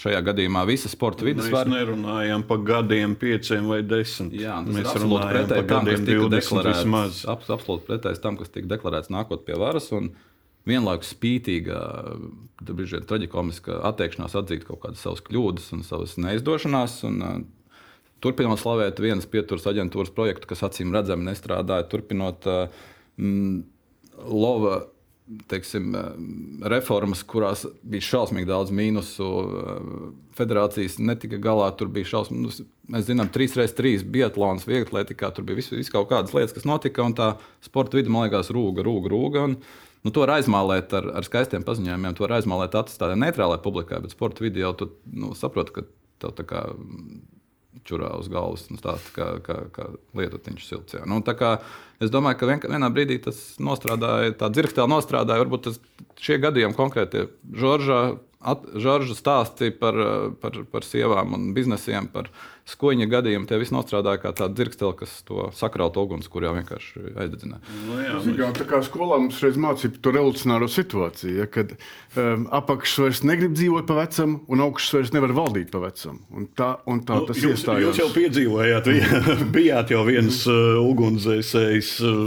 Šajā 0.00 0.22
gadījumā 0.30 0.62
visa 0.68 0.88
sporta 0.88 1.26
vidas 1.28 1.50
var. 1.52 1.68
Mēs 1.68 1.82
nerunājam 1.82 2.44
par 2.48 2.62
gadiem, 2.64 3.16
pieciem 3.20 3.68
vai 3.68 3.82
desmit. 3.84 4.38
Jā, 4.40 4.56
mēs 4.64 4.88
runājam 4.96 5.52
par 5.52 5.68
gadiem, 5.74 5.92
kas 5.92 6.06
tika 6.08 6.30
deklarēts. 6.38 7.20
Absolūti 7.28 7.84
pretējs 7.90 8.24
tam, 8.24 8.40
kas 8.40 8.54
tika 8.54 8.72
deklarēts 8.72 9.12
nākot 9.12 9.44
pie 9.44 9.60
varas. 9.60 9.90
Un, 9.92 10.08
vienlaikus 10.68 11.14
spītīga, 11.14 11.78
brīžiem 12.68 13.06
traģiska 13.08 13.80
atteikšanās 13.90 14.36
atzīt 14.38 14.66
kaut 14.68 14.82
kādas 14.84 15.04
savas 15.04 15.24
kļūdas 15.26 15.70
un 15.76 15.86
savas 15.86 16.18
neizdošanās. 16.20 17.00
Un, 17.08 17.24
uh, 17.24 17.40
turpinot 18.24 18.60
slavēt 18.60 19.00
vienas 19.02 19.28
pieturas 19.30 19.66
aģentūras 19.70 20.12
projektu, 20.14 20.50
kas 20.50 20.64
acīm 20.66 20.94
redzami 20.94 21.28
nestrādāja, 21.30 21.88
turpinot 21.90 22.48
uh, 22.50 22.86
mm, 23.16 23.66
Lova 24.18 24.80
teiksim, 25.48 25.92
reformas, 26.72 27.20
kurās 27.28 27.64
bija 27.86 28.04
šausmīgi 28.06 28.48
daudz 28.48 28.72
mīnusu. 28.74 29.26
Federācijas 30.38 30.96
netika 31.02 31.40
galā, 31.42 31.68
tur 31.76 31.90
bija 31.92 32.08
šausmīgi. 32.14 32.44
Nu, 32.44 32.68
mēs 32.94 33.08
zinām, 33.10 33.30
3x3 33.34 34.06
biatlons, 34.08 34.66
vieglatlētikā, 34.68 35.30
tur 35.36 35.46
bija 35.48 35.60
vis, 35.60 35.70
vis 35.74 35.92
kaut 35.92 36.08
kādas 36.12 36.34
lietas, 36.36 36.54
kas 36.56 36.68
notika, 36.68 37.04
un 37.04 37.16
tā 37.18 37.34
sporta 37.64 37.98
vide, 37.98 38.12
man 38.12 38.26
liekas, 38.26 38.52
rūga, 38.54 38.84
rūga, 38.86 39.12
rūga. 39.12 39.44
Un, 39.50 39.58
Nu, 40.06 40.12
to 40.14 40.22
var 40.22 40.36
aizmālēt 40.36 40.92
ar, 40.94 41.08
ar 41.18 41.26
skaistiem 41.26 41.64
paziņojumiem, 41.66 42.14
to 42.14 42.26
var 42.26 42.36
aizmālēt 42.38 42.76
tādā 42.76 43.16
neitrālajā 43.18 43.62
publikā, 43.64 43.98
bet 44.04 44.14
sporta 44.14 44.44
video 44.44 44.70
tu 44.78 44.92
nu, 45.10 45.32
saproti, 45.38 45.74
ka 45.74 45.86
tev 46.22 46.34
tā 46.38 46.46
kā 46.46 46.62
čurā 47.88 48.10
uz 48.18 48.28
galvas 48.32 48.66
un 48.72 48.78
stāsta, 48.80 49.12
kā, 49.14 49.26
kā, 49.44 49.58
kā 49.74 49.88
lietotiņš 50.18 50.64
silts. 50.66 50.96
Jā. 50.98 51.04
Nu, 51.08 51.20
kā, 51.22 51.56
es 52.02 52.12
domāju, 52.12 52.40
ka 52.40 52.48
vien, 52.50 52.62
vienā 52.74 52.90
brīdī 52.94 53.18
tas 53.24 53.40
nostrādāja, 53.62 54.34
tā 54.38 54.50
dzirkstēlā 54.52 54.88
nostrādāja, 54.90 55.44
varbūt 55.44 55.68
tas, 55.68 55.80
šie 56.20 56.40
gadījumi 56.42 56.76
konkrēti 56.78 57.28
Žoržā 57.58 58.02
Žorža 58.38 59.16
stāsti 59.18 59.72
par, 59.74 59.96
par, 60.38 60.60
par 60.70 60.84
sievām 60.86 61.32
un 61.34 61.48
biznesiem, 61.56 62.06
par 62.12 62.28
skoņa 62.70 63.08
gadījumu. 63.10 63.48
Tie 63.50 63.58
visi 63.58 63.74
nostrādāja 63.74 64.20
kā 64.22 64.30
tāda 64.36 64.54
dzirkstele, 64.54 64.94
kas 65.00 65.16
to 65.26 65.48
sakrautu 65.58 66.04
uguns, 66.06 66.28
kur 66.30 66.46
jau 66.46 66.52
vienkārši 66.54 67.16
aizdedzināja. 67.18 67.58
Nu, 67.88 67.96
jā, 67.98 68.12
jā, 68.12 68.38
nu, 68.38 68.52
tā 68.54 68.66
kā 68.68 68.78
skolā 68.86 69.18
mums 69.24 69.40
reiz 69.42 69.58
mācīja 69.58 69.98
to 70.04 70.14
revolucionāro 70.14 70.70
situāciju, 70.70 71.34
ja, 71.40 71.48
kad 71.50 71.74
um, 71.74 72.46
apakšs 72.60 72.96
vairs 73.02 73.24
negrib 73.26 73.58
dzīvot 73.58 73.90
pa 73.90 73.98
vecam, 74.04 74.38
un 74.46 74.64
augšs 74.68 74.94
vairs 74.94 75.14
nevar 75.16 75.34
valdīt 75.40 75.74
pa 75.74 75.82
vecam. 75.82 76.22
Un 76.30 76.46
tā, 76.54 76.72
un 76.86 77.02
tā 77.08 77.18
nu, 77.18 77.28
tas 77.32 77.42
jūs, 77.42 77.58
iestājās. 77.58 77.88
Jūs 77.88 78.02
jau 78.04 78.10
piedzīvojāt, 78.14 78.90
bijāt 79.58 79.94
jau 79.96 80.06
viens 80.06 80.44
uh, 80.46 80.78
ugunsdzēsējs 80.86 81.94
uh, 82.06 82.18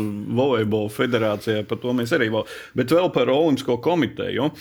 volejbola 0.43 0.91
federācijā, 0.91 1.63
par 1.71 1.79
to 1.79 1.95
mēs 1.95 2.11
arī 2.19 2.27
vēl. 2.35 2.49
Bet 2.75 2.91
vēl 2.91 3.13
par 3.15 3.31
Olimpisko 3.31 3.79
komiteju. 3.79 4.51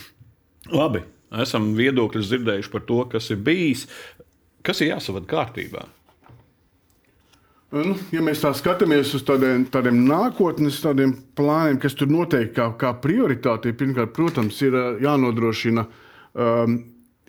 Labi, 0.71 1.01
esam 1.39 1.73
viedokļus 1.79 2.33
dzirdējuši 2.33 2.73
par 2.73 2.85
to, 2.89 3.01
kas 3.13 3.31
ir 3.31 3.41
bijis. 3.47 3.87
Kas 4.67 4.83
ir 4.83 4.93
jāsavada 4.93 5.29
kārtībā? 5.31 5.87
Nu, 7.71 7.95
ja 8.11 8.23
mēs 8.27 8.41
tā 8.43 8.51
skatāmies 8.59 9.13
uz 9.15 9.23
tādiem, 9.23 9.63
tādiem 9.71 10.01
nākotnes 10.09 10.81
tādiem 10.83 11.13
plāniem, 11.39 11.79
kas 11.79 11.95
tur 11.95 12.11
noteikti 12.11 12.57
kā, 12.57 12.67
kā 12.81 12.91
prioritāte, 12.99 13.71
pirmkārt, 13.79 14.11
protams, 14.17 14.59
ir 14.67 14.75
jānodrošina 15.05 15.85
um, 15.87 16.77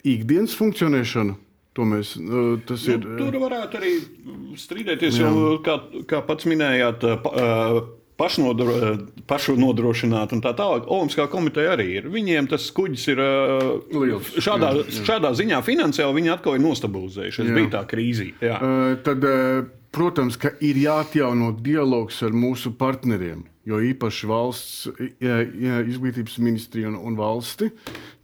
ikdienas 0.02 0.56
funkcionēšana. 0.58 1.38
To 1.78 1.86
mēs, 1.88 2.16
uh, 2.18 2.56
tas 2.68 2.82
nu, 2.90 2.98
ir, 2.98 3.06
tur 3.22 3.38
varētu 3.44 3.78
arī 3.78 3.92
strīdēties, 4.60 5.20
jā. 5.22 5.30
jo, 5.30 5.54
kā, 5.64 5.78
kā 6.10 6.24
pats 6.26 6.50
minējāt, 6.50 7.06
uh, 7.06 7.78
pašnodro, 8.22 8.78
pašu 9.26 9.56
nodrošināt 9.58 10.34
un 10.36 10.42
tā 10.44 10.54
tālāk. 10.58 10.86
Olimpiskā 10.86 11.26
komiteja 11.32 11.74
arī 11.76 11.88
ir. 11.98 12.08
Viņiem 12.12 12.50
tas 12.52 12.68
kuģis 12.74 13.06
ir 13.12 13.22
Liels. 13.92 14.32
šādā, 14.38 14.72
jā, 14.78 14.88
jā. 14.88 15.04
šādā 15.10 15.34
ziņā 15.38 15.62
finansiāli 15.66 16.20
viņi 16.20 16.34
atkal 16.36 16.58
ir 16.58 16.66
nostabilizējušies. 16.66 17.46
Tas 17.46 17.56
bija 17.58 17.72
tā 17.76 17.86
krīze. 17.90 18.30
Uh, 18.38 18.94
tad, 19.04 19.26
protams, 19.94 20.38
ka 20.40 20.54
ir 20.64 20.78
jāatjauno 20.80 21.52
dialogs 21.64 22.22
ar 22.26 22.36
mūsu 22.36 22.74
partneriem. 22.78 23.48
Jo 23.62 23.78
īpaši 23.78 24.26
valsts 24.26 24.88
jā, 25.22 25.36
jā, 25.46 25.76
izglītības 25.86 26.40
ministrija 26.42 26.88
un, 26.90 26.96
un 26.98 27.18
valsti. 27.18 27.68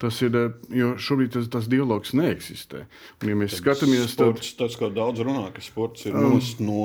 Tas 0.03 0.17
ir, 0.27 0.35
jo 0.75 0.97
šobrīd 0.99 1.37
tas, 1.37 1.47
tas 1.53 1.69
dialogs 1.71 2.11
neeksistē. 2.19 2.83
Un, 3.21 3.31
ja 3.31 3.39
mēs 3.39 3.55
tad 3.55 3.63
skatāmies, 3.63 4.09
sports, 4.17 4.51
tad 4.57 4.65
tas, 4.65 4.79
ko 4.81 4.91
daudz 4.91 5.23
runā, 5.23 5.47
ka 5.55 5.63
sports 5.63 6.09
ir 6.11 6.19
um, 6.19 6.41
no. 6.67 6.81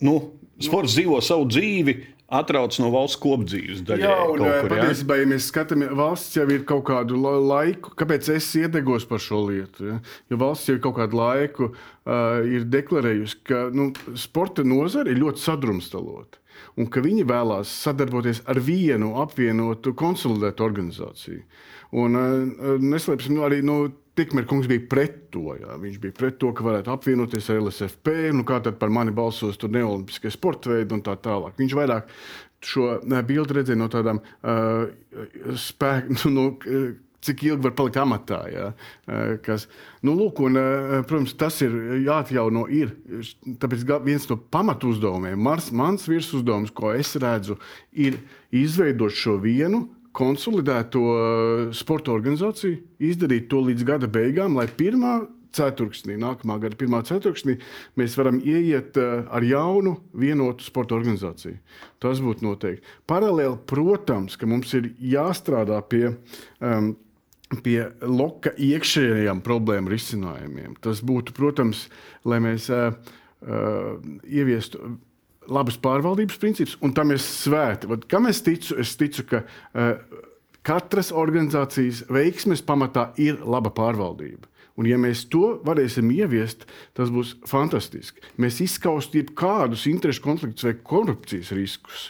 Nu, 0.00 0.16
sports 0.64 0.96
dzīvo 0.96 1.20
savu 1.24 1.44
dzīvi, 1.50 1.96
atrauc 2.32 2.76
no 2.80 2.90
valsts 2.94 3.18
kopdzīves 3.20 3.82
daļai. 3.86 4.04
Jā, 4.06 4.14
un 4.32 4.70
patiesībā, 4.70 5.18
ja 5.20 5.28
mēs 5.28 5.48
skatāmies, 5.50 5.92
valsts 5.96 6.38
jau 6.38 6.46
ir 6.52 6.64
kaut 6.68 6.86
kādu 6.88 7.18
laiku, 7.20 7.92
kāpēc 7.98 8.30
es 8.34 8.48
iedegos 8.58 9.06
par 9.08 9.22
šo 9.22 9.44
lietu? 9.48 9.90
Ja? 9.90 9.98
Jo 10.32 10.40
valsts 10.40 10.70
jau 10.72 10.78
kaut 10.86 10.96
kādu 11.00 11.20
laiku 11.20 11.68
uh, 11.70 12.40
ir 12.48 12.64
deklarējusi, 12.72 13.42
ka 13.48 13.66
nu, 13.74 13.90
sporta 14.20 14.64
nozare 14.66 15.12
ir 15.12 15.20
ļoti 15.20 15.44
sadrumstalota. 15.44 16.40
Un 16.78 16.88
ka 16.90 17.02
viņi 17.04 17.26
vēlās 17.28 17.70
sadarboties 17.84 18.44
ar 18.50 18.60
vienu 18.62 19.14
apvienotu, 19.22 19.94
konsolidētu 19.98 20.64
organizāciju. 20.64 21.42
Un, 22.00 22.18
uh, 22.18 22.78
neslēpsim, 22.80 23.36
nu, 23.36 23.44
arī 23.46 23.60
nu, 23.66 23.82
Tikmēr 24.14 24.46
kungs 24.46 24.68
bija 24.70 24.84
pret 24.90 25.16
to. 25.34 25.56
Jā. 25.58 25.76
Viņš 25.82 26.00
bija 26.02 26.14
pret 26.14 26.36
to, 26.42 26.52
ka 26.54 26.66
varētu 26.66 26.92
apvienoties 26.94 27.50
ar 27.50 27.62
LSFP. 27.64 28.16
Nu, 28.36 28.46
kā 28.46 28.60
tad 28.62 28.78
par 28.78 28.92
mani 28.94 29.14
balsos 29.14 29.58
tur 29.58 29.72
neolimpiskie 29.74 30.30
sporta 30.30 30.70
veidi 30.70 30.94
un 30.94 31.02
tā 31.02 31.16
tālāk. 31.18 31.56
Viņš 31.58 31.74
vairāk 31.78 32.12
šo 32.64 32.98
bildi 33.26 33.58
redzēja 33.58 33.80
no 33.80 33.90
tādām 33.92 34.22
uh, 34.22 34.86
spēku. 35.60 36.20
Nu, 36.24 36.30
nu, 36.34 36.94
cik 37.24 37.42
ilgi 37.46 37.64
var 37.64 37.74
palikt 37.76 37.98
amatā. 38.00 38.40
Ja? 38.52 38.68
Kas, 39.44 39.66
nu, 40.04 40.14
lūk, 40.18 40.42
un, 40.44 40.58
protams, 41.08 41.34
tas 41.40 41.56
ir 41.64 41.74
jāatjauno. 42.04 42.66
Ir. 42.68 42.94
Tāpēc 43.62 43.86
viens 44.04 44.28
no 44.30 44.38
pamatu 44.52 44.92
uzdevumiem, 44.92 45.40
mans, 45.40 46.06
virsuzdevums, 46.10 46.74
ko 46.76 46.92
es 46.94 47.14
redzu, 47.20 47.56
ir 47.92 48.20
izveidot 48.54 49.14
šo 49.16 49.38
vienu 49.42 49.86
konsolidēt 50.14 50.92
to 50.94 51.04
eh, 51.14 51.62
sporta 51.76 52.14
organizāciju, 52.14 52.80
izdarīt 53.02 53.48
to 53.52 53.62
līdz 53.64 53.86
gada 53.88 54.10
beigām, 54.10 54.58
lai 54.58 54.66
pirmā 54.70 55.20
ceturksnī, 55.54 56.16
nākamā 56.18 56.58
gada 56.62 56.78
pirmā 56.78 57.00
ceturksnī, 57.06 57.56
mēs 57.98 58.16
varam 58.18 58.40
ieiet 58.42 58.98
eh, 59.00 59.22
ar 59.30 59.46
jaunu, 59.46 59.96
vienotu 60.18 60.66
sporta 60.66 60.96
organizāciju. 60.98 61.58
Tas 62.02 62.22
būtu 62.24 62.46
noteikti. 62.46 62.84
Paralēli, 63.10 63.58
protams, 63.70 64.38
ka 64.38 64.50
mums 64.50 64.74
ir 64.78 64.92
jāstrādā 65.14 65.80
pie. 65.88 66.06
Um, 66.60 66.94
Pie 67.62 67.84
loka 68.02 68.50
iekšējiem 68.58 69.38
problēmu 69.44 69.92
risinājumiem. 69.92 70.72
Tas 70.82 71.02
būtu, 71.06 71.30
protams, 71.36 71.84
lai 72.26 72.40
mēs 72.42 72.64
uh, 72.72 72.96
uh, 73.44 74.00
ieviestu 74.26 74.96
labas 75.48 75.76
pārvaldības 75.80 76.38
princips, 76.40 76.78
un 76.84 76.94
tam 76.96 77.12
es 77.14 77.26
svēti. 77.44 77.88
Vat, 77.90 78.06
kam 78.10 78.28
es 78.30 78.42
ticu? 78.44 78.78
Es 78.80 78.94
ticu, 79.00 79.26
ka 79.30 79.42
uh, 79.44 79.94
katras 80.64 81.12
organizācijas 81.12 82.04
veiksmes 82.12 82.64
pamatā 82.64 83.10
ir 83.20 83.40
laba 83.44 83.72
pārvaldība. 83.74 84.48
Un, 84.74 84.88
ja 84.90 84.96
mēs 84.98 85.22
to 85.30 85.60
varēsim 85.66 86.08
ieviest, 86.10 86.64
tas 86.98 87.12
būs 87.14 87.36
fantastiski. 87.46 88.24
Mēs 88.42 88.58
izskaustīsim 88.64 89.28
jebkādus 89.28 89.86
interešu 89.86 90.24
konfliktus 90.24 90.66
vai 90.66 90.74
korupcijas 90.82 91.52
riskus. 91.54 92.08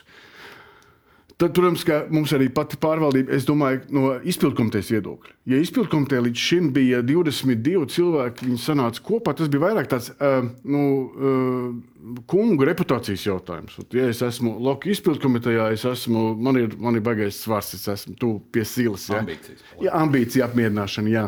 Tad, 1.35 1.51
protams, 1.51 1.81
ka 1.83 1.97
mums 2.15 2.31
arī 2.31 2.45
pati 2.55 2.77
pārvaldība, 2.79 3.33
es 3.35 3.43
domāju, 3.43 3.81
no 3.91 4.13
izpildkomitejas 4.23 4.87
viedokļa. 4.93 5.33
Ja 5.51 5.57
izpildkomiteja 5.59 6.23
līdz 6.23 6.43
šim 6.47 6.69
bija 6.75 7.01
22 7.03 7.89
cilvēki, 7.91 8.45
viņi 8.47 8.59
sanāca 8.63 9.03
kopā, 9.03 9.33
tas 9.35 9.49
bija 9.51 9.65
vairāk 9.65 9.89
tāds 9.91 10.13
uh, 10.15 10.47
nu, 10.63 10.83
uh, 11.11 12.13
kungu 12.31 12.63
reputācijas 12.69 13.25
jautājums. 13.27 13.75
Ja 13.91 14.07
es 14.13 14.23
esmu 14.23 14.53
Loka 14.63 14.87
izpildkomitejā, 14.93 15.67
es 15.75 15.83
esmu, 15.89 16.23
man 16.39 16.61
ir, 16.61 16.77
man 16.79 16.95
ir 16.95 17.03
baigais 17.03 17.41
svars, 17.43 17.73
es 17.75 17.83
esmu 17.91 18.15
tu 18.21 18.31
pie 18.55 18.63
silas. 18.63 19.09
Ja? 19.11 19.19
Ambīcijas. 19.19 19.65
Jā, 19.83 19.97
ambīcija 20.05 20.47
apmierināšana. 20.47 21.11
Jā. 21.17 21.25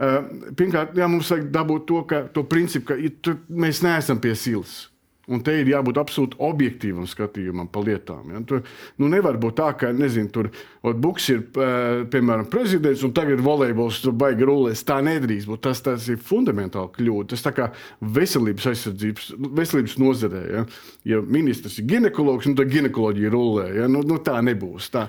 Uh, 0.00 0.22
pirmkārt, 0.56 0.96
jā, 0.96 1.10
mums 1.12 1.28
vajag 1.34 1.52
dabūt 1.52 1.84
to, 1.92 2.00
ka, 2.08 2.22
to 2.32 2.48
principu, 2.48 2.94
ka 2.94 2.96
ja 2.96 3.12
tu, 3.20 3.36
mēs 3.52 3.84
neesam 3.84 4.24
pie 4.24 4.32
silas. 4.40 4.86
Un 5.30 5.42
te 5.46 5.54
ir 5.60 5.68
jābūt 5.70 5.98
absolūti 6.00 6.38
objektīvam 6.42 7.06
skatījumam 7.06 7.68
par 7.70 7.84
lietām. 7.86 8.32
Ja? 8.34 8.40
Tur 8.46 8.64
nu, 8.98 9.06
nevar 9.12 9.38
būt 9.40 9.60
tā, 9.60 9.68
ka 9.78 9.92
nezinu, 9.94 10.30
tur 10.34 10.50
Buks 10.80 11.26
ir 11.28 11.42
piemēram 11.52 12.46
prezidents 12.50 13.02
un 13.04 13.12
tagad 13.14 13.42
volejbols 13.44 14.00
tur 14.00 14.14
baigi 14.16 14.46
rulēs. 14.48 14.82
Tā 14.88 14.96
nedrīkst 15.04 15.50
būt. 15.50 15.62
Tas, 15.66 15.82
tas 15.84 16.06
ir 16.10 16.18
fundamentāli 16.24 16.90
kļūda. 16.96 17.28
Tas 17.34 17.44
tā 17.44 17.52
kā 17.54 17.68
veselības 18.00 18.70
aizsardzības, 18.72 19.30
veselības 19.60 19.96
nozarē. 20.00 20.42
Ja, 20.50 20.64
ja 21.12 21.20
ministrs 21.22 21.78
ir 21.78 21.86
ginekologs, 21.92 22.48
nu, 22.48 22.56
tad 22.58 22.72
ginekoloģija 22.72 23.34
rulē. 23.34 23.68
Ja? 23.76 23.90
Nu, 23.92 24.02
nu, 24.06 24.18
tā 24.24 24.40
nebūs. 24.44 24.90
Tā. 24.94 25.06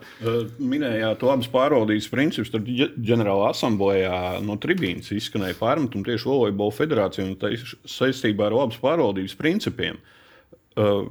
Minējāt, 0.59 1.25
labas 1.25 1.49
pārvaldības 1.55 2.11
principus. 2.11 2.53
Tad 2.53 2.67
ģenerāla 2.67 3.49
asamblējā 3.55 4.21
no 4.45 4.59
tribīnas 4.61 5.09
izskanēja 5.15 5.57
pārmetumi 5.63 6.11
tieši 6.11 6.29
volejbola 6.29 6.77
federācijai 6.77 7.31
un 7.31 7.61
saistībā 7.89 8.51
ar 8.51 8.59
labas 8.59 8.81
pārvaldības 8.83 9.39
principiem. 9.39 10.03
Uh, 10.79 11.09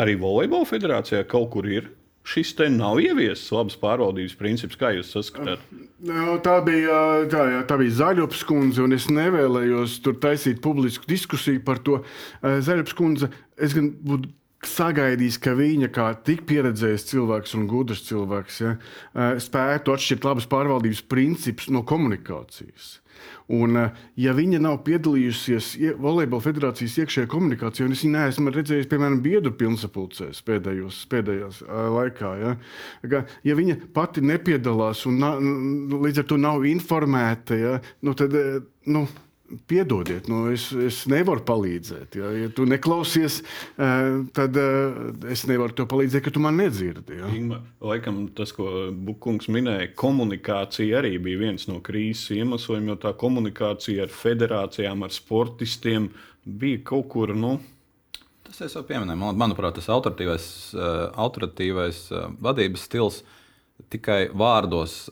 arī 0.00 0.16
volejbola 0.18 0.66
federācijā 0.68 1.24
kaut 1.28 1.50
kur 1.54 1.68
ir. 1.68 1.90
Šis 2.24 2.54
te 2.56 2.70
nav 2.72 3.02
ieviesis 3.04 3.50
labas 3.52 3.74
pārvaldības 3.76 4.32
princips, 4.40 4.78
kā 4.80 4.94
jūs 4.96 5.10
saskatāt. 5.12 5.60
No, 6.08 6.38
tā 6.40 6.54
bija, 6.64 7.26
tā, 7.28 7.42
jā, 7.52 7.58
tā 7.68 7.76
bija 7.76 7.92
Zaļopas 7.98 8.46
kundze, 8.48 8.80
un 8.80 8.96
es 8.96 9.10
nevēlējos 9.12 9.98
tur 10.06 10.16
taisīt 10.22 10.62
publisku 10.64 11.04
diskusiju 11.10 11.60
par 11.66 11.82
to. 11.84 11.98
Zaļopas 12.40 12.96
kundze, 12.96 13.28
es 13.60 13.76
gan 13.76 13.92
būtu 14.08 14.32
sagaidījis, 14.70 15.38
ka 15.42 15.54
viņa, 15.58 15.90
kā 15.94 16.08
tik 16.26 16.44
pieredzējis 16.48 17.08
cilvēks 17.12 17.54
un 17.58 17.68
gudrs 17.70 18.04
cilvēks, 18.08 18.60
ja, 18.64 18.74
spētu 19.42 19.94
atšķirt 19.94 20.28
labas 20.28 20.50
pārvaldības 20.50 21.02
principus 21.10 21.70
no 21.72 21.84
komunikācijas. 21.86 22.98
Un, 23.52 23.76
ja 24.16 24.32
viņa 24.36 24.58
nav 24.64 24.78
piedalījusies 24.86 25.74
Volejbola 26.00 26.44
federācijas 26.46 26.96
iekšējā 27.02 27.28
komunikācijā, 27.30 27.86
un 27.86 27.96
es 27.96 28.04
viņu 28.04 28.14
neesmu 28.16 28.52
redzējis, 28.54 28.88
piemēram, 28.88 29.18
biedru 29.24 29.52
pilnsapulcēs 29.60 30.40
pēdējos, 30.48 31.02
pēdējās 31.12 31.60
laikā, 31.68 32.32
ja, 32.40 32.54
ja 33.44 33.58
viņa 33.58 33.76
pati 33.96 34.24
nepiedalās 34.24 35.04
un 35.10 35.20
na, 35.20 35.34
līdz 35.92 36.24
ar 36.24 36.28
to 36.32 36.40
nav 36.40 36.64
informēta, 36.68 37.60
ja, 37.60 37.76
nu, 38.04 38.16
tad. 38.18 38.40
Nu, 38.84 39.06
Piedodiet, 39.70 40.28
nu 40.30 40.46
es, 40.52 40.68
es 40.72 41.02
nevaru 41.10 41.44
palīdzēt. 41.46 42.16
Ja, 42.18 42.30
ja 42.36 42.50
tu 42.54 42.66
neklausies, 42.68 43.40
tad 44.36 44.58
es 45.30 45.44
nevaru 45.50 45.76
tev 45.76 45.88
palīdzēt, 45.92 46.24
ka 46.26 46.32
tu 46.34 46.42
man 46.44 46.58
nedzirdi. 46.60 47.18
Ja. 47.20 47.30
Ingma, 47.34 47.60
laikam 47.84 48.24
tas, 48.36 48.54
ko 48.56 48.88
Bukungs 48.94 49.50
minēja, 49.52 49.92
komunikācija 49.98 51.00
arī 51.02 51.16
bija 51.22 51.42
viens 51.46 51.68
no 51.70 51.80
krīzes 51.84 52.34
iemesliem, 52.38 52.90
jo 52.92 52.98
tā 53.04 53.14
komunikācija 53.20 54.08
ar 54.08 54.12
federācijām, 54.14 55.06
ar 55.06 55.14
sportistiem 55.14 56.10
bija 56.44 56.82
kaut 56.92 57.08
kur. 57.14 57.34
Nu, 57.36 57.58
Tas 58.44 58.68
es 58.68 58.74
jau 58.76 58.84
pieminēju. 58.86 59.32
Manuprāt, 59.34 59.74
tas 59.74 59.88
autoritīvais, 59.90 60.44
autoritīvais 61.18 62.04
vadības 62.44 62.84
stils 62.86 63.16
tikai 63.90 64.28
vārdos 64.30 65.08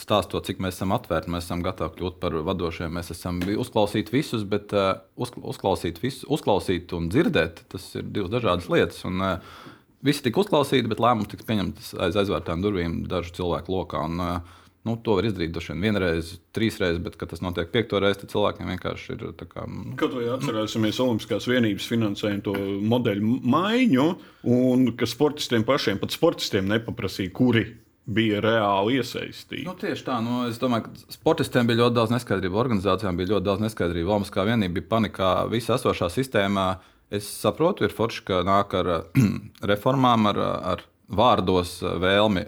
stāstot, 0.00 0.46
cik 0.48 0.62
mēs 0.62 0.78
esam 0.78 0.94
atvērti, 0.96 1.32
mēs 1.32 1.46
esam 1.46 1.64
gatavi 1.64 1.98
kļūt 1.98 2.16
par 2.22 2.36
vadošiem. 2.46 2.94
Mēs 2.96 3.12
esam 3.14 3.42
uzklausīt 3.42 4.12
visus, 4.14 4.46
bet 4.48 4.72
uh, 4.76 4.94
uzklausīt, 5.18 6.00
visu, 6.02 6.26
uzklausīt 6.32 6.94
un 6.96 7.10
dzirdēt, 7.12 7.64
tas 7.72 7.90
ir 7.98 8.08
divas 8.08 8.32
dažādas 8.32 8.70
lietas. 8.72 9.02
Un, 9.08 9.20
uh, 9.20 9.60
visi 10.04 10.24
tika 10.24 10.42
uzklausīti, 10.42 10.88
bet 10.90 11.02
lēmums 11.02 11.30
tika 11.32 11.46
pieņemts 11.48 11.94
aiz 12.08 12.18
aizvērtām 12.24 12.64
durvīm 12.64 13.02
dažu 13.10 13.36
cilvēku 13.40 13.76
lokā. 13.76 14.06
Un, 14.08 14.24
uh, 14.24 14.58
Nu, 14.82 14.96
to 14.98 15.14
var 15.14 15.26
izdarīt 15.28 15.54
vien 15.54 15.84
vienreiz, 15.84 16.32
trīs 16.50 16.80
reizes, 16.82 16.98
bet, 17.04 17.14
kad 17.14 17.30
tas 17.30 17.42
notiek 17.44 17.68
piekto 17.70 18.00
reizi, 18.02 18.24
tad 18.24 18.32
cilvēkiem 18.32 18.72
vienkārši 18.72 19.14
ir. 19.14 19.20
Kā, 19.38 19.62
nu. 19.70 19.92
Kaut 20.00 20.16
vai 20.16 20.24
atcerēsimies 20.34 20.98
Olimpiskās 21.04 21.46
vienības 21.46 21.86
finansējumu 21.86 22.42
to 22.48 22.54
modeļu 22.90 23.36
maiņu, 23.52 24.06
un 24.50 24.88
ka 24.98 25.06
sportistiem 25.06 25.62
pašiem, 25.68 26.02
pat 26.02 26.16
sportistiem 26.16 26.66
nepaprasīja, 26.72 27.30
kuri 27.36 27.62
bija 28.06 28.40
reāli 28.42 28.98
iesaistīti. 28.98 29.64
Nu, 29.66 29.74
tieši 29.78 30.06
tā, 30.06 30.18
nu, 30.24 30.42
es 30.50 30.58
domāju, 30.62 30.88
ka 30.88 31.14
sportistiem 31.14 31.68
bija 31.68 31.84
ļoti 31.84 31.96
daudz 32.00 32.14
neskaidrību, 32.16 32.58
organizācijām 32.64 33.18
bija 33.18 33.34
ļoti 33.34 33.46
daudz 33.46 33.62
neskaidrību. 33.66 34.10
Olimpiskā 34.10 34.46
vienība 34.48 34.80
bija 34.80 34.88
panikā 34.90 35.34
visā 35.52 35.78
esošā 35.78 36.10
sistēmā. 36.10 36.66
Es 37.12 37.28
saprotu, 37.28 37.86
ir 37.86 37.94
forši, 37.94 38.24
ka 38.26 38.40
nāk 38.46 38.74
ar 38.78 38.90
reformām, 39.70 40.26
ar, 40.32 40.42
ar 40.74 40.84
vārdos 41.12 41.78
vēlmi 42.02 42.46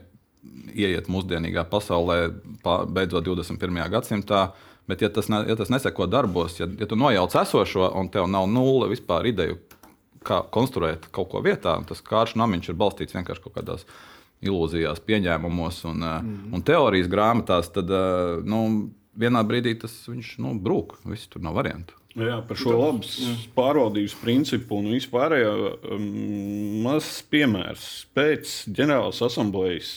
ieiet 0.75 1.09
mūsdienīgā 1.13 1.67
pasaulē, 1.71 2.19
beidzot 2.65 3.27
21. 3.29 3.85
gadsimtā. 3.93 4.49
Bet, 4.91 5.01
ja 5.01 5.09
tas, 5.09 5.31
ne, 5.33 5.39
ja 5.49 5.55
tas 5.57 5.71
neseko 5.73 6.05
darbos, 6.11 6.59
ja, 6.59 6.67
ja 6.81 6.89
tu 6.89 6.99
nojauc 7.01 7.33
esošo 7.41 7.87
un 7.97 8.11
tev 8.13 8.27
nav 8.29 8.51
nulle 8.53 8.91
vispār 8.91 9.31
ideju, 9.31 9.57
kā 10.25 10.43
konstruēt 10.53 11.07
kaut 11.15 11.31
ko 11.33 11.41
vietā, 11.45 11.79
tas 11.89 12.03
kāršu 12.05 12.37
namiņš 12.41 12.69
ir 12.69 12.77
balstīts 12.81 13.17
vienkārši 13.17 13.45
kaut 13.47 13.57
kādās 13.57 13.87
ilūzijās, 14.51 15.03
pieņēmumos 15.07 15.83
un, 15.91 16.05
mm. 16.05 16.55
un 16.55 16.65
teorijas 16.67 17.11
grāmatās, 17.13 17.73
tad 17.75 17.91
nu, 18.47 18.63
vienā 19.19 19.45
brīdī 19.47 19.77
tas 19.83 19.95
viņš 20.09 20.37
nu, 20.45 20.55
brūk. 20.63 20.99
Viss 21.09 21.31
tur 21.31 21.45
nav 21.45 21.57
variantu. 21.59 21.97
Jā, 22.15 22.37
par 22.47 22.59
šo 22.59 22.77
labas 22.79 23.17
pārvaldības 23.57 24.13
principu 24.21 24.79
un 24.79 24.93
vispārējo 24.95 25.55
um, 25.97 26.05
mazs 26.85 27.25
piemērs. 27.27 27.87
Pēc 28.15 28.53
ģenerālas 28.71 29.19
asamblejas 29.27 29.97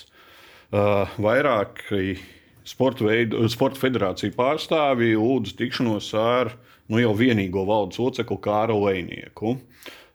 uh, 0.74 1.06
vairāki 1.22 2.18
sporta, 2.66 3.06
veidu, 3.06 3.44
sporta 3.54 3.78
federāciju 3.84 4.34
pārstāvji 4.38 5.14
lūdzu 5.14 5.54
tikšanos 5.60 6.10
ar 6.18 6.56
nu, 6.90 6.98
jau 7.04 7.14
vienīgo 7.20 7.68
valdes 7.70 8.02
locekli 8.02 8.40
Kāru 8.42 8.80
Leinieku. 8.88 9.54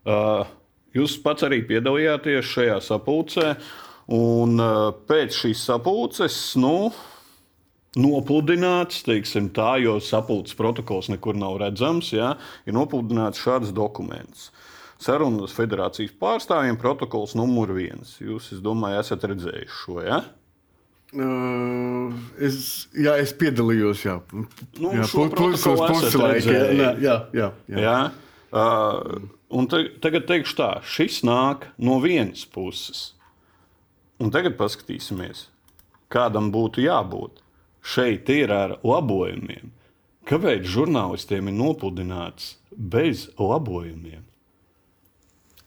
Uh, 0.03 0.43
jūs 0.99 1.15
pats 1.23 1.47
arī 1.47 1.63
piedalījāties 1.69 2.51
šajā 2.51 2.81
sapulcē. 2.83 3.53
Un 4.11 4.59
pēc 5.07 5.37
šīs 5.45 5.63
sapulces, 5.69 6.37
nu, 6.59 6.91
nopludināts, 7.99 9.03
teiksim, 9.07 9.51
tā, 9.55 9.77
jo 9.83 9.99
sapulces 10.03 10.57
protokols 10.59 11.11
nekur 11.13 11.39
nav 11.39 11.61
redzams, 11.63 12.13
ja, 12.15 12.35
ir 12.67 12.77
nopludināts 12.77 13.43
šāds 13.43 13.73
dokuments. 13.77 14.51
Sarunas 15.03 15.55
federācijas 15.57 16.15
pārstāvjiem 16.21 16.79
protokols 16.79 17.35
numur 17.35 17.73
viens. 17.75 18.15
Jūs, 18.23 18.53
es 18.55 18.63
domāju, 18.63 19.01
esat 19.03 19.25
redzējuši 19.27 19.79
šo. 19.81 19.97
Ja? 20.07 20.21
Uh, 21.13 22.15
es, 22.41 22.87
jā, 22.95 23.17
es 23.21 23.35
piedalījos. 23.37 24.05
Jā, 24.07 24.21
nu, 24.33 24.93
jā. 24.95 25.09
Jā, 26.79 26.93
jā, 27.03 27.17
jā, 27.35 27.49
jā. 27.75 27.83
jā. 27.83 27.97
Uh, 28.53 29.27
un 29.53 29.69
te, 29.69 29.83
tagad 30.05 30.29
teikšu 30.31 30.57
tā, 30.61 30.71
šis 30.87 31.21
nāk 31.27 31.67
no 31.83 31.99
vienas 32.05 32.47
puses. 32.49 33.11
Un 34.23 34.31
tagad 34.31 34.55
paskatīsimies, 34.59 35.47
kādam 36.13 36.53
būtu 36.55 36.85
jābūt. 36.85 37.41
Šeit 37.83 38.29
ir 38.31 38.53
ar 38.55 38.77
labojumiem. 38.87 39.73
Kāpēc 40.29 40.69
žurnālistiem 40.71 41.49
ir 41.51 41.57
nopludināts 41.59 42.53
bez 42.71 43.27
labojumiem? 43.41 44.23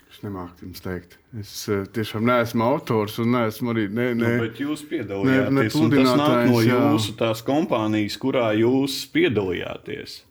Es 0.07 0.21
nemāku 0.23 0.63
jums 0.63 0.79
teikt. 0.79 1.17
Es 1.35 1.51
uh, 1.67 1.83
tiešām 1.91 2.23
neesmu 2.29 2.63
autors 2.63 3.17
un 3.19 3.33
neesmu 3.35 3.73
arī. 3.73 3.89
Ne, 3.91 4.13
ne, 4.15 4.29
nu, 4.37 4.45
bet 4.45 4.61
jūs 4.63 4.85
piedalījāties. 4.87 5.51
Ne, 5.51 5.89
ne 5.91 5.97
tas 5.99 6.15
nāk 6.21 6.47
no 6.53 6.61
jūsu 6.63 7.11
jā. 7.11 7.17
tās 7.25 7.43
kompānijas, 7.43 8.15
kurā 8.21 8.53
jūs 8.55 9.01
piedalījāties. 9.11 10.21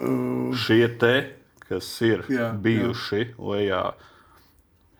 Uh, 0.00 0.56
Šie 0.64 0.86
te, 0.96 1.14
kas 1.68 1.90
ir 2.08 2.24
jā, 2.32 2.48
bijuši 2.64 3.20
jā. 3.26 3.30
lejā 3.52 3.84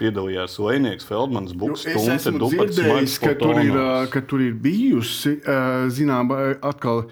piedalījās 0.00 0.58
Lēnieks, 0.60 1.06
Feldmans, 1.08 1.54
nu, 1.56 1.72
Tunte, 1.76 2.32
Dupats, 2.36 2.80
Maiks, 2.84 3.16
ka 3.22 3.32
tur 3.38 3.60
ir, 3.62 3.78
ka 4.12 4.22
tur 4.28 4.44
ir 4.44 4.56
bijusi, 4.60 5.38
zinām, 5.96 6.32
atkal 6.60 7.06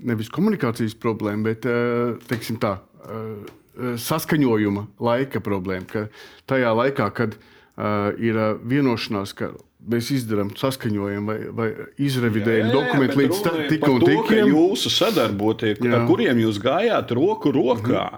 nevis 0.00 0.30
komunikācijas 0.32 0.96
problēma, 0.98 1.52
bet, 1.52 1.66
teiksim 2.30 2.58
tā, 2.62 2.78
saskaņojuma 4.00 4.86
laika 5.00 5.40
problēma. 5.44 5.86
Ka 5.88 6.06
tajā 6.50 6.74
laikā, 6.76 7.10
kad 7.16 7.36
ir 8.20 8.40
vienošanās, 8.68 9.34
ka 9.38 9.52
mēs 9.90 10.10
izdarām 10.12 10.50
saskaņojumu 10.60 11.30
vai, 11.30 11.38
vai 11.56 11.68
izrevidējam 12.02 12.72
dokumentu 12.74 13.22
līdz 13.22 13.38
tik 13.70 13.86
un 13.88 14.02
tikiem. 14.04 14.50
jūsu 14.52 14.92
sadarbotie, 14.92 15.76
ar 15.88 16.04
kuriem 16.10 16.42
jūs 16.42 16.60
gājāt 16.60 17.14
roku 17.16 17.54
rokā 17.54 18.08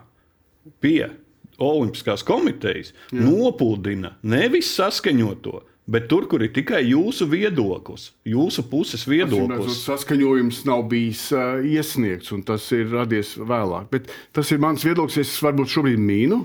pie 0.82 1.12
Olimpiskās 1.58 2.22
komitejas, 2.26 2.92
nopuldina 3.12 4.14
nevis 4.22 4.70
saskaņoto, 4.76 5.60
bet 5.92 6.06
tur, 6.08 6.24
kur 6.30 6.42
ir 6.42 6.52
tikai 6.54 6.80
jūsu 6.88 7.26
viedoklis, 7.30 8.10
jūsu 8.28 8.64
puses 8.70 9.04
viedoklis. 9.08 9.82
Saskaņojums 9.84 10.62
nav 10.68 10.86
bijis 10.90 11.26
uh, 11.36 11.60
iesniegts, 11.66 12.32
un 12.32 12.42
tas 12.46 12.64
ir 12.72 12.88
radies 12.94 13.34
vēlāk. 13.36 13.90
Bet 13.92 14.10
tas 14.32 14.50
ir 14.54 14.62
mans 14.62 14.84
viedoklis. 14.86 15.20
Es 15.22 15.36
varbūt 15.42 15.70
šobrīd 15.74 16.00
mīnu. 16.00 16.40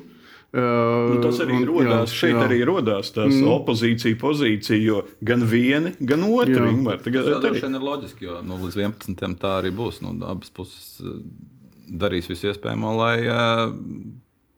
Uh, 0.47 1.11
Nu, 1.11 1.17
tas 1.21 1.41
arī 1.43 1.57
un- 1.59 1.65
rodās, 1.67 2.11
jā, 2.13 2.19
šeit 2.21 2.35
jā. 2.37 2.43
arī 2.47 2.61
rodās 2.65 3.09
tā 3.13 3.25
mm. 3.27 3.43
opozīcija 3.51 4.15
pozīcija, 4.21 4.77
jo 4.79 5.01
gan 5.27 5.43
vieni, 5.43 5.91
gan 5.99 6.23
otri. 6.23 6.55
Jā. 6.55 6.69
Ingmar, 6.71 7.01
tagad 7.03 7.27
Tas 7.27 7.43
arī- 7.49 7.59
ir 7.67 7.83
loģiski, 7.83 8.23
jo 8.29 8.37
nu, 8.47 8.55
līdz 8.63 8.77
11. 8.79 9.35
tā 9.41 9.51
arī 9.59 9.73
būs. 9.75 9.99
Nu, 10.01 10.15
abas 10.25 10.49
puses 10.49 11.01
darīs 11.91 12.29
visu 12.31 12.47
iespējamo, 12.47 12.93
lai 12.97 13.17
eh, 13.27 13.75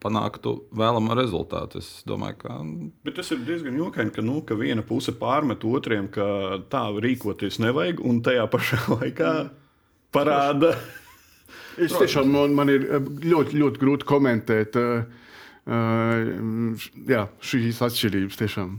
panāktu 0.04 0.56
vēlamo 0.76 1.16
rezultātu. 1.18 1.82
Es 1.84 2.04
domāju, 2.08 2.38
ka 2.44 2.58
Bet 3.06 3.18
tas 3.20 3.32
ir 3.36 3.44
diezgan 3.48 3.78
jokaini, 3.80 4.14
ka, 4.16 4.24
nu, 4.26 4.40
ka 4.48 4.58
viena 4.60 4.84
puse 4.86 5.14
pārmet 5.20 5.66
otriem, 5.68 6.08
ka 6.12 6.60
tā 6.72 6.86
rīkoties 6.96 7.60
nevajag, 7.64 8.04
un 8.06 8.22
tajā 8.26 8.48
pašā 8.52 8.82
laikā 8.98 9.34
parāda. 10.16 10.74
Es 11.80 11.96
tiešām 11.96 12.32
man, 12.34 12.56
man 12.58 12.72
ir 12.72 12.86
eh, 12.88 13.10
ļoti, 13.32 13.58
ļoti 13.60 13.82
grūti 13.82 14.08
komentēt 14.08 14.76
uh, 14.80 15.04
uh, 15.70 16.88
jā, 17.08 17.26
šīs 17.52 17.80
atšķirības. 17.88 18.40
Tiešām. 18.42 18.76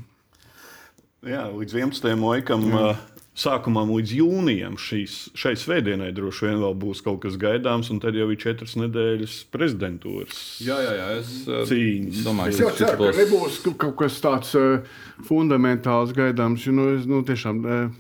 Jā, 1.29 1.47
līdz 1.53 1.77
11. 1.77 2.13
laikam, 2.21 2.67
uh, 2.73 3.01
sākumam 3.41 3.89
līdz 3.95 4.11
jūnijam 4.19 4.75
šīs, 4.77 5.15
šai 5.39 5.53
svētdienai 5.57 6.11
droši 6.17 6.47
vien 6.49 6.59
vēl 6.61 6.75
būs 6.83 7.01
kaut 7.07 7.23
kas 7.23 7.39
gaidāms, 7.41 7.89
un 7.95 8.01
tad 8.03 8.19
jau 8.19 8.27
ir 8.33 8.37
četras 8.43 8.75
nedēļas 8.77 9.37
prezidentūras. 9.55 10.41
jā, 10.67 10.77
jā, 10.85 10.93
jā, 10.99 11.07
es 11.23 11.31
eh, 11.49 11.63
Cīņas. 11.71 12.21
domāju, 12.27 12.53
Es 12.53 12.61
jau 12.61 12.71
ceru, 12.77 12.97
ka 12.99 13.03
būs. 13.07 13.21
nebūs 13.23 13.59
kaut- 13.65 13.79
kaut 13.87 13.97
kas 14.03 14.19
tāds 14.21 14.53
uh, 14.61 14.85
fundamentāls 15.27 16.13
gaidāms. 16.17 16.67
Jo, 16.69 16.73
nu, 16.77 16.89
es, 16.99 17.07
nu, 17.09 17.23
tiešām, 17.27 17.63
uh, 17.65 17.99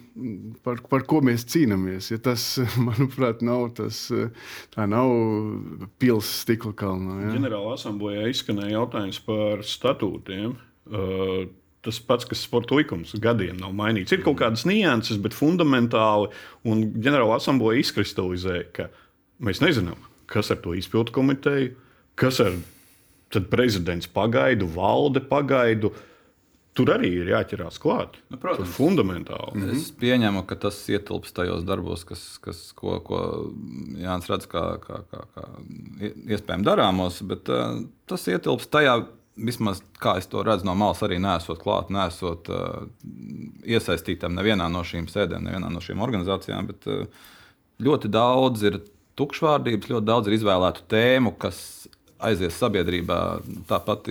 par, 0.67 0.83
par 0.91 1.07
ko 1.09 1.23
mēs 1.25 1.47
cīnāmies? 1.49 2.11
Ja 2.13 2.19
tas, 2.31 2.45
manuprāt, 2.89 3.41
nav 3.47 3.71
tas, 3.79 4.03
uh, 4.13 4.29
tā 4.75 4.85
nav 4.91 5.09
pilsēta 6.01 6.29
stikla 6.41 6.73
kalnā. 6.77 7.17
Ja? 7.25 7.31
Ģenerāla 7.37 7.75
asamblējā 7.79 8.29
izskanēja 8.33 8.75
jautājums 8.79 9.19
par 9.27 9.65
statūtiem. 9.67 10.55
Uh, 10.91 11.47
Tas 11.81 11.97
pats, 12.05 12.27
kas 12.29 12.43
sporta 12.45 12.77
likums 12.77 13.15
gadiem 13.25 13.57
nav 13.57 13.73
mainīts. 13.73 14.13
Ir 14.13 14.21
kaut 14.21 14.37
kādas 14.43 14.67
nianses, 14.69 15.17
bet 15.25 15.33
fundamentāli. 15.33 16.29
Un 16.69 16.83
ģenerāla 17.01 17.39
asamblēja 17.41 17.81
izkristalizēja, 17.87 18.67
ka 18.77 18.89
mēs 19.41 19.63
nezinām, 19.65 19.97
kas 20.29 20.53
ar 20.53 20.59
to 20.61 20.75
izpildu 20.77 21.15
komiteju, 21.17 21.71
kas 22.21 22.43
ar 22.45 22.53
prezidents 23.49 24.11
pagaidu, 24.13 24.69
valde 24.77 25.23
pagaidu. 25.25 25.93
Tur 26.77 26.93
arī 26.95 27.09
ir 27.25 27.31
jāķerās 27.33 27.81
klāt. 27.83 28.15
Nu, 28.31 28.37
protams. 28.39 28.69
Tur 28.69 28.77
fundamentāli. 28.77 29.65
Es 29.75 29.89
pieņemu, 29.99 30.45
ka 30.47 30.55
tas 30.69 30.77
ietilpst 30.93 31.35
tajos 31.35 31.65
darbos, 31.67 32.05
kas, 32.07 32.23
kas, 32.45 32.61
ko, 32.79 33.01
ko 33.05 33.19
Jānis 33.99 34.29
redz 34.31 34.47
kā, 34.53 34.63
kā, 34.85 35.01
kā, 35.11 35.25
kā 35.35 35.49
ie- 35.99 36.13
iespējami 36.37 36.69
darāmos, 36.69 37.19
bet 37.27 37.51
uh, 37.51 37.81
tas 38.07 38.29
ietilpst 38.31 38.71
tajā. 38.71 39.01
Vismaz 39.37 39.81
kā 40.03 40.17
es 40.21 40.27
to 40.29 40.43
redzu 40.45 40.67
no 40.67 40.75
malas, 40.77 41.01
arī 41.07 41.21
nesot 41.23 41.61
klāt, 41.63 41.93
nesot 41.95 42.51
uh, 42.53 42.89
iesaistītam 43.65 44.35
nevienā 44.37 44.67
no 44.73 44.83
šīm 44.85 45.07
sēdēm, 45.09 45.47
nevienā 45.47 45.71
no 45.73 45.81
šīm 45.85 46.03
organizācijām. 46.05 46.69
Bet 46.73 46.89
uh, 46.91 47.07
ļoti 47.81 48.11
daudz 48.13 48.67
ir 48.69 48.81
tukšvārdības, 49.21 49.93
ļoti 49.93 50.09
daudz 50.09 50.29
ir 50.29 50.37
izvēlētu 50.37 50.85
tēmu, 50.91 51.35
kas 51.41 51.61
aizies 52.21 52.59
sabiedrībā. 52.61 53.21
Tāpat 53.71 54.11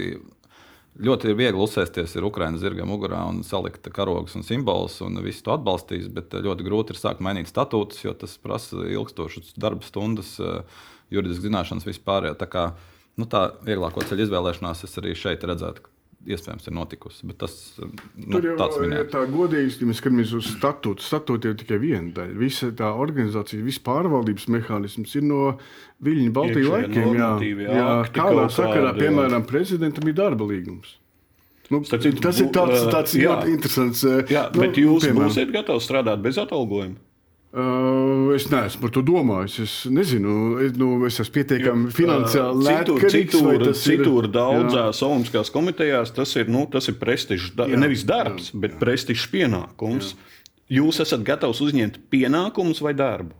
ļoti 0.99 1.31
ir 1.31 1.37
viegli 1.39 1.61
uzsēsties 1.63 2.17
ar 2.19 2.27
Ukraiņas 2.27 2.63
zirga 2.63 2.85
mugurā 2.87 3.21
un 3.29 3.41
salikt 3.47 3.87
karogus 3.95 4.35
un 4.39 4.45
simbolus, 4.47 4.99
un 5.05 5.19
visi 5.23 5.43
to 5.45 5.53
atbalstīs. 5.55 6.09
Bet 6.13 6.35
eh, 6.35 6.43
ļoti 6.45 6.65
grūti 6.67 6.95
ir 6.95 7.01
sākt 7.01 7.23
mainīt 7.25 7.51
statūtus, 7.51 8.03
jo 8.03 8.15
tas 8.17 8.37
prasa 8.41 8.85
ilgstošas 8.87 9.55
darba 9.59 9.85
stundas, 9.87 10.35
eh, 10.43 10.63
juridiskas 11.13 11.47
zināšanas 11.47 11.87
vispār. 11.87 12.31
Kā 12.51 12.71
nu, 13.17 13.25
tā 13.25 13.49
vieglāko 13.65 14.03
ceļu 14.05 14.27
izvēlēšanās 14.27 14.83
es 14.83 14.97
arī 15.01 15.15
šeit 15.17 15.43
redzētu. 15.43 15.87
Iespējams, 16.29 16.65
ir 16.67 16.73
notikusi. 16.75 17.23
Bet 17.29 17.37
tas 17.39 17.53
nu, 17.79 17.87
Tur 18.33 18.43
jau 18.43 18.55
tāds 18.59 18.75
ir 18.75 18.81
minēts. 18.83 19.11
tā 19.13 19.21
godīgi, 19.31 19.71
ja 19.79 19.87
mēs 19.87 20.01
skatāmies 20.01 20.33
uz 20.35 20.49
statūtu. 20.51 20.99
Statūta 20.99 21.47
ir 21.47 21.55
tikai 21.61 21.77
viena 21.79 22.11
daļa. 22.17 22.35
Visa 22.41 22.67
tā 22.75 22.89
organizācija, 22.91 23.63
viss 23.63 23.79
pārvaldības 23.85 24.49
mehānisms 24.51 25.15
ir 25.15 25.23
no 25.23 25.53
Viļņu 26.03 26.33
Baltijas 26.35 26.67
laikiem. 26.73 27.15
Jā, 27.15 27.29
jā 27.71 27.85
akti 28.01 28.19
kādā 28.19 28.49
sakarā, 28.51 28.91
kādi, 28.91 28.99
jā. 28.99 29.07
piemēram, 29.07 29.45
prezidentam 29.47 30.11
ir 30.11 30.17
darba 30.19 30.43
līgums. 30.51 30.97
Nu, 31.71 31.83
Starp 31.87 32.03
tas 32.19 32.39
ir 32.43 32.51
tāds, 32.51 32.83
tāds 32.91 33.15
jā. 33.15 33.29
ļoti 33.29 33.55
interesants. 33.55 34.03
eh, 34.03 34.23
Jā, 34.33 34.49
nu, 34.51 34.59
bet 34.65 34.75
jūs 34.75 35.05
piemēram. 35.07 35.23
būsiet 35.29 35.51
gatavi 35.55 35.85
strādāt 35.87 36.21
bez 36.25 36.35
atalgojuma. 36.41 36.99
Uh, 37.49 38.29
es 38.35 38.43
neesmu 38.51 38.83
par 38.83 38.91
to 38.93 39.01
domājis. 39.01 39.55
Es 39.63 39.71
nezinu, 39.89 40.33
es, 40.61 40.75
nu, 40.77 40.91
es 41.07 41.15
esmu 41.17 41.33
pietiekami 41.39 41.89
finansiāli 41.97 42.61
Citur, 42.67 42.99
neatkarīgs, 43.01 43.31
citur, 43.33 43.55
ir- 43.65 43.79
citur 43.79 44.27
Jā. 44.27 44.31
daudzās 44.35 44.99
olimpiskās 45.07 45.49
komitejās 45.55 46.13
tas 46.13 46.35
ir, 46.37 46.45
nu, 46.53 46.67
tas 46.69 46.85
ir 46.91 46.99
prestižs, 47.01 47.55
da, 47.57 47.65
Jā, 47.65 47.79
nevis 47.81 48.03
darbs, 48.05 48.51
jā, 48.53 48.59
bet 48.61 48.77
prestižs 48.81 49.25
pienākums. 49.33 50.11
Jūs 50.69 51.01
esat 51.01 51.23
gatavs 51.25 51.63
uzņemt 51.65 51.97
pienākumus 52.13 52.83
vai 52.85 52.93
darbu? 52.93 53.33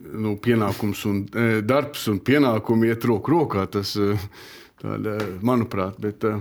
nu, 0.00 0.32
pienākums 0.40 1.02
un 1.04 1.18
e, 1.36 1.60
darbs 1.60 2.06
un 2.08 2.22
pienākumi 2.24 2.88
iet 2.88 3.04
roku 3.04 3.34
rokā. 3.34 3.66
Tas, 3.68 3.92
e, 4.00 4.14
tāda, 4.80 5.18
manuprāt, 5.44 5.98
bet, 6.00 6.24
e, 6.24 6.38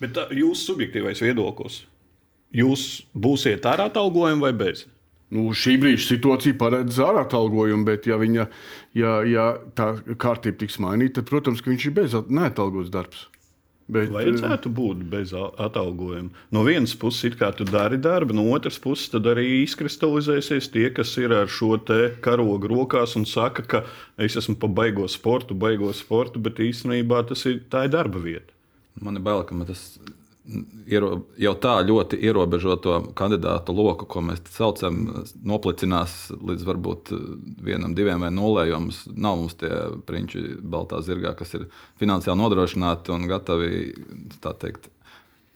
Bet 0.00 0.14
tā, 0.16 0.24
jūsu 0.32 0.72
subjektīvais 0.72 1.20
viedoklis. 1.22 1.82
Jūs 2.56 3.02
būsiet 3.14 3.68
ar 3.68 3.84
atalgojumu 3.84 4.46
vai 4.48 4.52
bez? 4.56 4.86
Nu, 5.32 5.48
šī 5.56 5.78
brīža 5.82 6.06
situācija 6.12 6.58
paredz 6.60 7.00
ārā 7.02 7.24
atalgojumu, 7.26 7.86
bet, 7.88 8.06
ja, 8.10 8.18
viņa, 8.20 8.46
ja, 8.98 9.18
ja 9.28 9.46
tā 9.78 9.94
kārtība 10.20 10.60
tiks 10.62 10.78
mainīta, 10.82 11.20
tad, 11.20 11.30
protams, 11.32 11.62
ka 11.64 11.72
viņš 11.72 11.86
ir 11.88 11.94
bez 12.02 12.16
neatalgots 12.28 12.92
darbs. 12.92 13.28
Bet, 13.92 14.12
Vajadzētu 14.14 14.70
būt 14.72 15.00
bez 15.10 15.32
a- 15.36 15.50
atalgojuma. 15.66 16.30
No 16.54 16.62
vienas 16.64 16.94
puses, 16.96 17.24
it 17.28 17.34
kā 17.40 17.50
tu 17.56 17.64
dari 17.68 17.98
darbu, 18.00 18.32
no 18.38 18.44
otras 18.54 18.78
puses, 18.80 19.10
tad 19.12 19.26
arī 19.28 19.64
izkristalizēsies 19.66 20.70
tie, 20.72 20.86
kas 20.94 21.10
ir 21.20 21.34
ar 21.34 21.50
šo 21.50 21.74
te 21.82 22.14
karogu 22.24 22.70
rokās 22.70 23.16
un 23.18 23.26
saka, 23.28 23.62
ka 23.66 23.82
es 24.16 24.38
esmu 24.38 24.56
pa 24.62 24.70
baigo 24.70 25.08
sportu, 25.10 25.52
baigo 25.58 25.90
sportu, 25.92 26.40
bet 26.40 26.62
īstenībā 26.62 27.26
tas 27.28 27.44
ir, 27.50 27.60
tā 27.68 27.84
ir 27.88 27.92
darba 27.92 28.22
vieta. 28.22 28.54
Man 29.02 29.18
ir 29.18 29.26
bail, 29.26 29.42
ka 29.44 29.54
man 29.58 29.66
tas 29.66 29.98
jau 31.38 31.52
tā 31.62 31.74
ļoti 31.86 32.18
ierobežoto 32.26 32.98
kandidātu 33.18 33.74
loku, 33.76 34.08
ko 34.10 34.22
mēs 34.26 34.42
saucam, 34.50 35.02
noplicinās 35.46 36.32
līdz 36.34 36.66
varbūt 36.66 37.12
vienam, 37.62 37.94
diviem 37.94 38.24
vai 38.26 38.32
nulē. 38.34 38.66
Jo 38.70 38.80
mums 38.82 39.04
nav 39.14 39.38
mums 39.38 39.58
tie 39.60 39.70
prinči 40.08 40.42
baltā 40.58 41.02
zirgā, 41.04 41.36
kas 41.38 41.54
ir 41.58 41.68
finansiāli 42.02 42.42
nodrošināti 42.42 43.14
un 43.14 43.28
gatavi 43.30 43.70
teikt, 44.42 44.90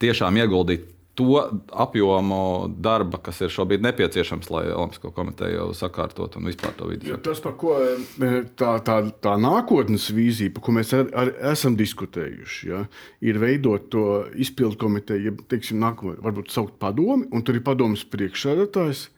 tiešām 0.03 0.39
ieguldīt 0.43 0.96
to 1.17 1.41
apjomu 1.73 2.69
darba, 2.69 3.19
kas 3.25 3.41
ir 3.41 3.53
šobrīd 3.53 3.81
nepieciešams, 3.87 4.51
lai 4.53 4.67
Olimpisko 4.69 5.11
komiteju 5.17 5.57
jau 5.57 5.69
sakārtot 5.77 6.37
un 6.37 6.51
vispār 6.51 6.75
to 6.77 6.91
vidi. 6.91 7.09
Ja 7.09 7.17
tas, 7.17 7.41
par 7.45 7.57
ko 7.61 7.79
e, 7.81 8.43
tā, 8.61 8.75
tā, 8.85 8.99
tā 9.25 9.37
nākotnes 9.41 10.11
vīzija, 10.13 10.53
par 10.53 10.67
ko 10.67 10.77
mēs 10.77 10.93
ar, 10.97 11.09
ar, 11.17 11.33
esam 11.55 11.79
diskutējuši, 11.81 12.69
ja, 12.69 12.83
ir 13.25 13.41
veidot 13.41 13.89
to 13.93 14.05
izpildu 14.37 14.77
komiteju, 14.85 15.33
ja 15.33 15.49
teiksim, 15.55 15.81
nākamo, 15.81 16.19
varbūt 16.27 16.53
saukt 16.53 16.77
padomi, 16.83 17.31
un 17.33 17.45
tur 17.47 17.57
ir 17.57 17.65
padomas 17.65 18.05
priekšsēdētājs. 18.13 19.09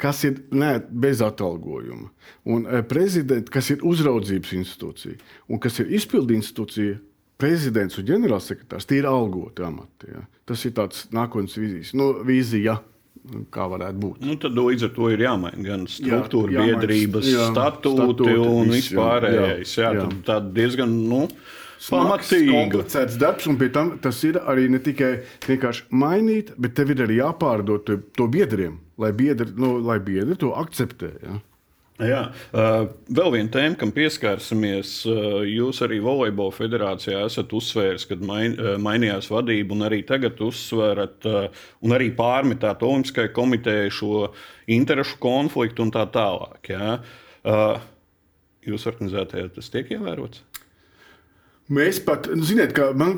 Kas 0.00 0.24
ir 0.26 0.40
ne, 0.50 0.78
bez 1.04 1.20
atalgojuma, 1.22 2.08
un 2.50 2.64
e, 2.64 2.80
prezidents, 2.88 3.52
kas 3.52 3.68
ir 3.70 3.84
uzraudzības 3.86 4.56
institūcija, 4.56 5.20
un 5.52 5.60
kas 5.62 5.78
ir 5.84 5.92
izpildu 6.00 6.34
institūcija, 6.34 6.96
prezidents 7.42 7.98
un 7.98 8.06
ģenerālsekretārs, 8.08 8.86
tie 8.88 9.02
ir 9.02 9.10
algoti 9.10 9.66
amati. 9.66 10.12
Ja. 10.14 10.24
Tas 10.48 10.62
ir 10.68 10.74
tāds 10.78 11.06
nākotnes 11.14 11.58
vīzijas, 11.58 11.92
nu, 11.98 12.12
vīzija, 12.26 12.78
kā 13.54 13.66
varētu 13.70 14.02
būt. 14.02 14.22
Nu, 14.26 14.36
tad 14.40 14.56
līdz 14.58 14.88
ar 14.88 14.92
to 14.96 15.08
ir 15.14 15.22
jāmaina 15.22 15.66
gan 15.66 15.88
struktūra, 15.90 16.56
jāmaina, 16.56 16.78
biedrības, 16.80 17.28
jā, 17.30 17.48
statūti 17.52 17.98
statūti, 18.02 18.38
un 18.38 18.70
jā, 18.70 18.78
vispārējais. 18.78 19.74
Jā, 19.78 19.84
jā, 19.84 19.92
jā. 19.98 20.06
tad 20.06 20.24
tā 20.28 20.38
diezgan 20.58 20.96
nu, 21.10 21.20
Smags, 21.82 22.30
pamatīga. 22.30 22.50
komplicēts 22.56 23.18
darbs, 23.18 23.46
un 23.50 23.58
pie 23.58 23.70
tam 23.74 23.94
tas 24.02 24.18
ir 24.26 24.38
arī 24.38 24.68
ne 24.70 24.78
tikai 24.82 25.12
vienkārši 25.46 25.88
mainīt, 26.02 26.52
bet 26.62 26.76
tev 26.78 26.94
ir 26.94 27.06
arī 27.06 27.18
jāpārdod 27.18 27.86
to, 27.86 27.98
to 28.18 28.28
biedriem, 28.30 28.76
lai 29.02 29.10
biedri, 29.18 29.50
nu, 29.58 29.76
lai 29.82 29.98
biedri 30.02 30.38
to 30.38 30.52
akceptē. 30.58 31.10
Ja? 31.22 31.38
Jā, 32.02 32.22
uh, 32.56 32.86
vēl 33.14 33.30
viena 33.36 33.50
tēma, 33.52 33.76
kam 33.78 33.92
pieskārsimies. 33.94 34.94
Uh, 35.06 35.42
jūs 35.46 35.82
arī 35.84 36.00
Volejbola 36.02 36.54
federācijā 36.56 37.20
esat 37.28 37.52
uzsvērs, 37.54 38.06
kad 38.10 38.22
uh, 38.24 38.72
mainījās 38.82 39.28
vadība, 39.30 39.76
un 39.76 39.86
arī 39.86 40.00
tagad 40.08 40.40
uzsverat, 40.42 41.26
un 41.82 41.94
arī 41.94 42.10
pārmetāt 42.16 42.82
Olimpiskajai 42.82 43.32
komitejai 43.36 43.90
šo 43.94 44.30
interešu 44.72 45.20
konfliktu 45.22 45.86
un 45.86 45.92
tā 45.94 46.06
tālāk. 46.12 46.72
Jā. 46.72 46.96
Jūs 48.62 48.86
organizētajā 48.90 49.48
tas 49.56 49.70
tiek 49.74 49.90
ievērots? 49.96 50.42
Mēs 51.72 51.98
pat, 52.04 52.28
nu, 52.30 52.44
ziniet, 52.46 52.74
kā 52.76 52.90
man 52.98 53.16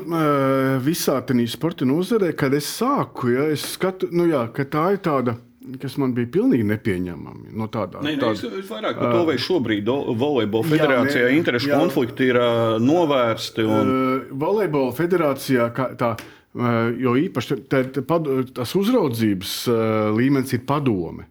visā 0.85 1.17
tajā 1.27 1.47
sporta 1.51 1.85
nozarē, 1.87 2.31
kad 2.37 2.53
es 2.57 2.69
sāku, 2.77 3.33
ja, 3.33 3.49
es 3.53 3.65
skatu, 3.75 4.09
nu, 4.13 4.27
jā, 4.31 4.45
ka 4.55 4.65
tā 4.69 4.87
ir 4.95 5.01
tāda 5.05 5.35
kas 5.81 5.97
man 6.01 6.13
bija 6.15 6.29
pilnīgi 6.35 6.65
nepieņemama. 6.69 7.51
No 7.57 7.67
tādā, 7.71 8.01
Nē, 8.05 8.15
tāda, 8.21 8.35
es, 8.37 8.43
es 8.63 8.69
vairāk 8.69 8.99
par 8.99 9.13
to, 9.13 9.23
vai 9.29 9.35
šobrīd 9.41 9.89
Volejbola 10.19 10.69
federācijā 10.69 11.31
interešu 11.35 11.73
konflikti 11.73 12.29
ir 12.31 12.39
uh, 12.41 12.77
novērsti. 12.83 13.65
Un... 13.65 13.91
Uh, 13.91 14.37
volejbola 14.45 14.93
federācijā 14.97 15.69
tā, 15.99 16.13
uh, 16.19 16.71
jo 17.01 17.15
īpaši 17.25 17.59
tā, 17.71 17.83
tā, 17.95 18.05
pad, 18.07 18.29
tas 18.55 18.75
uzraudzības 18.77 19.57
uh, 19.71 19.81
līmenis 20.15 20.55
ir 20.57 20.65
padome. 20.67 21.29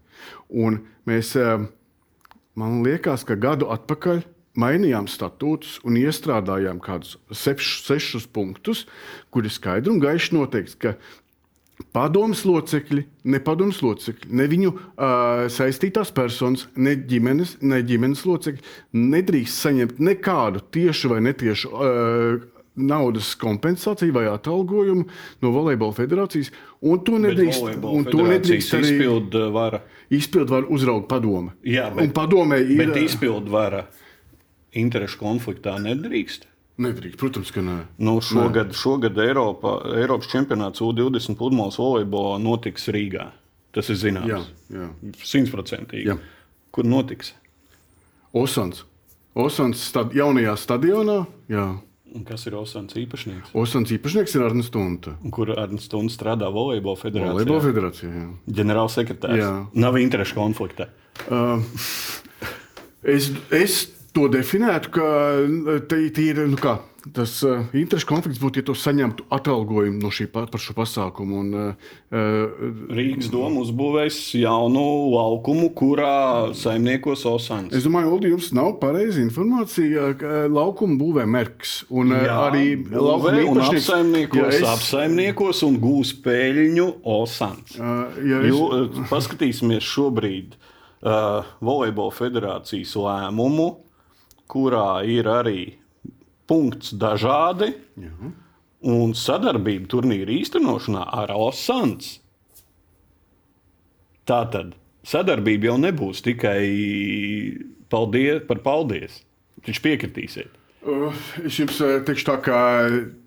Un 0.50 0.80
mēs, 1.08 1.34
uh, 1.40 1.66
man 2.58 2.80
liekas, 2.86 3.26
ka 3.28 3.38
gadu 3.40 3.70
atpakaļ 3.74 4.24
mainījām 4.60 5.08
statūtus 5.10 5.80
un 5.86 5.98
iestrādājām 5.98 6.78
kādus 6.82 7.16
sešus, 7.34 7.84
sešus 7.88 8.26
punktus, 8.30 8.84
kuri 9.34 9.50
skaidri 9.50 9.90
un 9.92 10.02
gaiši 10.02 10.36
noteikts, 10.36 10.78
ka 10.78 10.94
padomus 11.94 12.44
locekļi, 12.46 13.04
ne 13.30 13.40
padomus 13.42 13.80
locekļi, 13.82 14.30
ne 14.38 14.46
viņu 14.50 14.72
uh, 14.72 15.44
saistītās 15.52 16.12
personas, 16.14 16.68
ne 16.76 16.94
ģimenes, 16.96 17.58
ne 17.66 17.80
ģimenes 17.86 18.24
locekļi 18.28 18.98
nedrīkst 19.14 19.66
saņemt 19.66 20.02
nekādu 20.02 20.62
tiešu 20.74 21.14
vai 21.14 21.20
netiešu 21.26 21.70
uh, 21.70 22.44
naudas 22.74 23.34
kompensāciju 23.38 24.14
vai 24.14 24.24
atalgojumu 24.30 25.04
no 25.42 25.50
Volejbola 25.54 25.94
federācijas. 25.94 26.50
Un 26.82 27.02
to 27.06 27.18
nedrīkst, 27.22 27.68
un 27.86 28.08
to 28.08 28.24
nedrīkst 28.26 28.78
arī 28.78 28.96
izpildīt 28.96 29.36
vara. 29.54 29.84
Izpildīt 30.14 30.54
vara 30.56 30.70
uzrauga 30.74 31.06
padome. 31.14 31.54
Jā, 31.66 31.90
bet, 31.94 32.08
un 32.08 32.16
padomē 32.16 32.58
ir. 32.64 32.80
Bet 32.82 32.98
izpildīt 32.98 33.52
vara 33.54 33.84
interešu 34.74 35.22
konfliktā 35.22 35.76
nedrīkst. 35.82 36.48
Nedrīkst, 36.74 37.18
protams, 37.20 37.52
ka 37.54 37.62
nē. 37.62 37.76
Nu, 38.02 38.16
šogad, 38.24 38.72
nē. 38.72 38.78
šogad 38.78 39.18
Eiropa, 39.22 39.76
Eiropas 39.94 40.26
čempionāts 40.32 40.82
U20 40.82 41.38
pludmales 41.38 41.78
volejbolā 41.78 42.40
notiks 42.42 42.88
Rīgā. 42.90 43.28
Tas 43.74 43.90
ir 43.90 43.98
zināms. 44.00 44.50
Simtprocentīgi. 45.22 46.18
Kur 46.74 46.86
notiks? 46.90 47.32
Osans. 48.34 48.82
Osans 49.38 49.82
stad, 49.82 50.14
jaunajā 50.14 50.54
stadionā. 50.58 51.20
Jā. 51.50 51.68
Un 52.14 52.22
kas 52.26 52.44
ir 52.46 52.54
Osans 52.58 52.94
īpašnieks? 52.98 53.54
Osans 53.58 53.90
īpašnieks 53.94 54.36
ir 54.36 54.44
Arnēs 54.46 54.68
Stunta. 54.70 55.16
Kur 55.34 55.50
Arnēs 55.54 55.88
Stunta 55.88 56.14
strādā 56.14 56.50
Volejbola 56.54 56.98
federācijā? 56.98 57.34
Volejbola 57.34 57.64
federācijā, 57.64 58.10
jā. 58.14 58.26
Ģenerālsekretārs. 58.58 59.40
Jā. 59.40 59.50
Nav 59.82 59.98
interešu 59.98 60.38
konflikta. 60.38 60.86
Uh, 61.26 61.62
es, 63.16 63.32
es 63.54 63.80
to 64.14 64.28
definētu, 64.32 64.90
ka 64.94 65.06
tīri 65.90 66.46
nu 66.50 66.58
kā, 66.60 66.78
tas 67.14 67.34
uh, 67.44 67.64
interešu 67.76 68.06
konflikts 68.08 68.40
būtu, 68.40 68.60
ja 68.60 68.66
tu 68.68 68.74
saņemtu 68.78 69.26
atalgojumu 69.34 69.98
no 70.00 70.10
šī 70.14 70.28
par 70.32 70.48
šo 70.60 70.72
pasākumu. 70.76 71.40
Un, 71.42 71.50
uh, 71.58 72.62
Rīgas 72.94 73.28
doma 73.32 73.60
uzbūvēs 73.64 74.18
jaunu 74.40 74.84
laukumu, 75.12 75.68
kurā 75.76 76.54
saimniekos 76.56 77.26
Osans. 77.28 77.74
Es 77.76 77.84
domāju, 77.84 78.14
Oldi, 78.14 78.32
jums 78.32 78.52
nav 78.56 78.76
pareiza 78.80 79.20
informācija, 79.24 80.12
ka 80.20 80.44
laukumu 80.52 80.98
būvē 81.02 81.26
Merks. 81.28 81.76
Un 81.92 82.14
jā, 82.14 82.38
arī 82.48 82.66
laukuma 82.88 83.36
īpašnieks 83.42 83.88
apsaimniekos, 83.90 84.50
es... 84.60 84.68
apsaimniekos 84.72 85.64
un 85.68 85.80
gūs 85.82 86.14
peļņu 86.24 86.90
Osans. 87.18 87.78
Uh, 87.80 88.04
es... 88.40 88.54
uh, 88.54 89.06
paskatīsimies 89.12 89.84
šobrīd 89.84 90.54
uh, 90.56 91.42
Volejbola 91.64 92.14
federācijas 92.14 92.94
lēmumu 92.96 93.72
kurā 94.54 95.02
ir 95.10 95.28
arī 95.30 95.60
punkts 96.48 96.94
dažādi 97.00 97.72
Jā. 97.98 98.30
un 98.94 99.14
sadarbība 99.18 99.90
turnīra 99.90 100.34
īstenošanā 100.38 101.04
ar 101.22 101.32
Osans. 101.34 102.18
Tā 104.28 104.44
tad 104.52 104.74
sadarbība 105.04 105.72
jau 105.72 105.78
nebūs 105.80 106.22
tikai 106.24 106.60
paldies, 107.92 108.44
par 108.48 108.60
paldies. 108.64 109.22
Viņš 109.64 109.80
piekritīsiet. 109.84 110.60
Uh, 110.84 111.14
es 111.48 111.56
jums 111.56 111.78
uh, 111.80 111.96
teikšu, 112.04 112.26
tā, 112.28 112.34
ka 112.44 112.56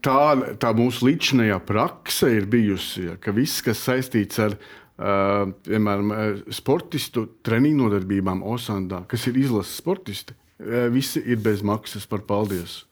tā, 0.06 0.18
tā 0.62 0.74
mūsu 0.78 1.08
līdzinājā 1.08 1.58
prakse 1.66 2.30
ir 2.36 2.46
bijusi, 2.50 3.08
ja, 3.08 3.16
ka 3.18 3.34
viss, 3.34 3.64
kas 3.66 3.82
saistīts 3.82 4.38
ar 4.44 4.54
uh, 4.54 5.50
piemēram, 5.66 6.14
sportistu 6.54 7.26
treniņu 7.48 7.88
nodarbībām 7.88 8.44
Osandā, 8.46 9.02
kas 9.10 9.26
ir 9.32 9.42
izlases 9.42 9.80
sportisti, 9.82 10.38
visi 10.94 11.22
ir 11.26 11.42
bez 11.44 11.64
maksas 11.66 12.08
par 12.10 12.26
paldies. 12.28 12.84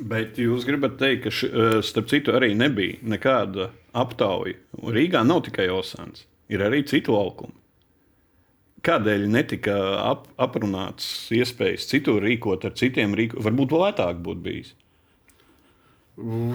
Bet 0.00 0.38
jūs 0.40 0.64
gribat 0.68 0.98
teikt, 1.00 1.24
ka, 1.26 1.32
š, 1.32 1.82
starp 1.84 2.10
citu, 2.12 2.34
arī 2.36 2.52
nebija 2.56 3.00
nekāda 3.02 3.70
aptauja. 3.96 4.56
Rīgā 4.80 5.24
nav 5.26 5.42
tikai 5.48 5.68
Osans, 5.72 6.26
ir 6.52 6.62
arī 6.64 6.82
citu 6.88 7.16
laukumu. 7.16 7.56
Kādēļ 8.80 9.26
netika 9.28 9.74
ap, 10.00 10.24
aprunāts 10.40 11.28
iespējas 11.36 11.84
citur 11.90 12.22
rīkot 12.24 12.64
ar 12.64 12.72
citiem 12.80 13.12
rīkotājiem? 13.18 13.44
Varbūt 13.44 13.74
lētāk 13.76 14.22
būtu 14.24 14.44
bijis. 14.46 14.70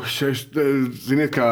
Šeit, 0.05 0.53
ziniet, 1.05 1.31
kā 1.33 1.47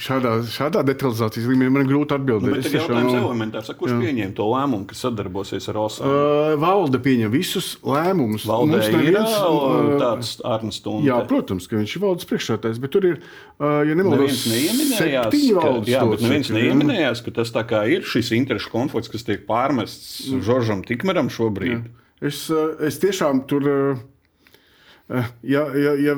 šādā, 0.00 0.34
šādā 0.46 0.82
detalizācijas 0.86 1.46
līmenī 1.48 1.72
man 1.74 1.84
ir 1.84 1.88
grūti 1.90 2.14
atbildēt. 2.14 2.52
Nu, 2.54 2.60
ir 2.60 2.76
jautājums 2.76 3.10
no... 3.10 3.22
elementārs. 3.24 3.70
Kurš 3.78 3.96
pieņem 3.98 4.34
to 4.38 4.46
lēmumu, 4.46 4.86
kas 4.90 5.02
sadarbosies 5.02 5.66
ar 5.72 5.80
OSA? 5.82 6.06
Uh, 6.06 6.52
valde 6.62 7.00
pieņem 7.02 7.32
visus 7.32 7.72
lēmumus. 7.82 8.46
Valdē 8.46 8.82
ir 8.86 8.94
neviens, 8.98 9.34
uh, 9.38 9.90
tāds 10.02 10.30
Arnēs 10.46 10.78
Stunde. 10.82 11.08
Jā, 11.08 11.18
protams, 11.30 11.66
ka 11.70 11.80
viņš 11.80 11.96
ir 11.96 12.04
valdes 12.04 12.30
priekšsētājs, 12.30 12.78
bet 12.84 12.94
tur 12.94 13.08
ir, 13.10 13.18
uh, 13.58 13.80
ja 13.88 13.98
nemaldos, 13.98 14.44
septiņi 14.46 15.50
valdes. 15.58 15.90
Jā, 15.90 16.04
bet 16.12 16.22
neviens 16.22 16.52
neieminējās, 16.54 17.24
ka 17.26 17.34
tas 17.42 17.50
tā 17.54 17.66
kā 17.66 17.82
ir 17.90 18.06
šis 18.06 18.30
interešu 18.38 18.70
konflikts, 18.74 19.10
kas 19.10 19.26
tiek 19.26 19.42
pārmests 19.50 20.28
mm. 20.30 20.46
Žoržam 20.46 20.86
Tikmeram 20.86 21.32
šobrīd. 21.32 21.80
Jā. 21.80 21.98
Es, 22.22 22.46
es 22.86 23.02
tiešām 23.02 23.46
tur. 23.50 23.66
Uh, 23.66 24.08
ja, 25.10 25.62
ja, 25.76 25.92
ja 25.98 26.14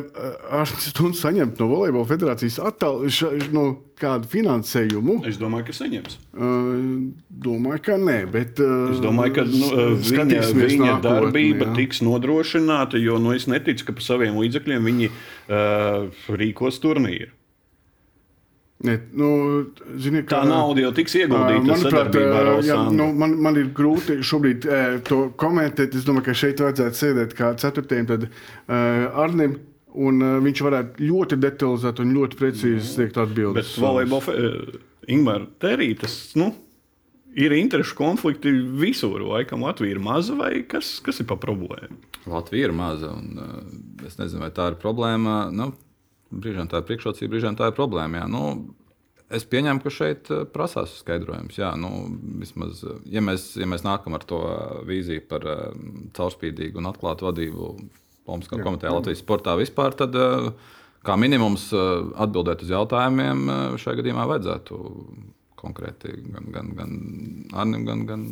Arnēs 0.54 0.90
Stunds 0.92 1.22
saņemtu 1.24 1.62
no 1.62 1.68
Volejbola 1.70 2.06
federācijas 2.08 2.60
attal, 2.62 3.02
ša, 3.10 3.30
no 3.54 3.64
kādu 3.98 4.28
finansējumu, 4.30 5.20
es 5.28 5.38
domāju, 5.40 5.68
ka 5.68 5.76
saņems. 5.78 6.18
Uh, 6.34 7.12
domāju, 7.46 7.82
ka 7.88 7.98
nē, 8.00 8.18
bet. 8.34 8.60
Uh, 8.62 8.90
es 8.94 9.00
domāju, 9.02 9.36
ka 9.38 9.46
nu, 9.48 9.70
viņa, 10.02 10.42
viņa 10.50 10.80
nākotni, 10.82 11.06
darbība 11.06 11.70
jā. 11.70 11.76
tiks 11.80 12.02
nodrošināta, 12.06 13.00
jo 13.02 13.20
nu, 13.22 13.34
es 13.36 13.48
neticu, 13.50 13.88
ka 13.88 13.96
par 13.98 14.06
saviem 14.06 14.36
līdzekļiem 14.42 14.92
viņi 14.92 15.10
uh, 15.12 16.28
rīkos 16.42 16.82
turnīru. 16.84 17.32
Ne, 18.84 18.98
nu, 19.16 19.28
zini, 19.96 20.20
kā, 20.26 20.42
Tā 20.42 20.48
nauda 20.48 20.82
jau 20.84 20.90
tiks 20.96 21.14
ieguldīta. 21.16 21.62
Manuprāt, 21.70 22.16
jā, 22.66 22.78
nu, 22.92 23.06
man, 23.16 23.36
man 23.46 23.56
ir 23.56 23.70
grūti 23.76 24.18
šobrīd 24.20 24.66
e, 24.68 24.80
to 25.08 25.20
komentēt. 25.40 25.96
Es 25.96 26.04
domāju, 26.04 26.26
ka 26.26 26.34
šeit 26.36 26.60
vajadzētu 26.60 27.00
sēdēt 27.00 27.32
kā 27.38 27.54
ceturtajam 27.60 28.10
tad, 28.12 28.26
e, 28.28 28.82
Arnim. 29.24 29.56
Un 29.94 30.18
uh, 30.26 30.40
viņš 30.42 30.60
varētu 30.66 31.04
ļoti 31.06 31.36
detalizēti 31.38 32.02
un 32.02 32.14
ļoti 32.16 32.38
precīzi 32.40 32.88
sniegt 32.96 33.18
atbildes. 33.22 33.76
Bet 33.76 33.82
volejbola 33.84 34.32
Ingūna 35.06 35.46
Terī, 35.62 35.92
tas 36.00 36.16
nu, 36.34 36.48
ir 37.38 37.54
interešu 37.54 37.94
konflikti 37.98 38.50
visur. 38.80 39.22
Laikam 39.22 39.62
Latvija 39.62 39.94
ir 39.94 40.02
maza 40.02 40.34
vai 40.38 40.64
kas, 40.66 40.96
kas 41.04 41.22
ir 41.22 41.28
pa 41.30 41.38
problēmu? 41.38 42.00
Latvija 42.26 42.72
ir 42.72 42.74
maza. 42.74 43.12
Un, 43.14 43.38
uh, 43.38 44.06
es 44.08 44.18
nezinu, 44.18 44.42
vai 44.42 44.50
tā 44.56 44.72
ir 44.72 44.80
problēma. 44.82 45.44
Nu, 45.54 45.70
Brīžiem 46.42 46.70
tā 46.70 46.80
ir 46.80 46.88
priekšrocība, 46.88 47.32
brīžiem 47.34 47.58
tā 47.58 47.70
ir 47.70 47.76
problēma. 47.76 48.22
Jā. 48.22 48.28
Nu, 48.30 48.42
es 49.34 49.46
pieņemu, 49.50 49.82
ka 49.84 49.92
šeit 49.94 50.30
eh, 50.34 50.44
prasās 50.50 50.96
skaidrojums. 51.00 51.58
Jā, 51.60 51.74
nu, 51.80 51.90
vismaz, 52.42 52.84
ja, 53.10 53.24
mēs, 53.24 53.52
ja 53.60 53.68
mēs 53.70 53.86
nākam 53.86 54.16
ar 54.18 54.26
to 54.28 54.40
vīziju 54.88 55.26
par 55.30 55.46
caurspīdīgu 56.16 56.82
un 56.82 56.90
atklātu 56.92 57.28
vadību 57.30 57.74
Olimpiskā 58.24 58.56
komitejā 58.64 58.94
Latvijas 58.94 59.20
sportā 59.20 59.52
vispār, 59.60 59.92
tad 59.98 60.14
kā 61.04 61.16
minimums 61.20 61.66
atbildēt 61.76 62.62
uz 62.64 62.70
jautājumiem 62.72 63.42
šajā 63.76 63.98
gadījumā 63.98 64.24
vajadzētu 64.30 64.78
konkrēti 65.60 66.14
gan, 66.32 66.48
gan, 66.54 66.70
gan 66.78 66.94
Arnim, 67.52 67.84
gan, 67.84 68.06
gan 68.08 68.24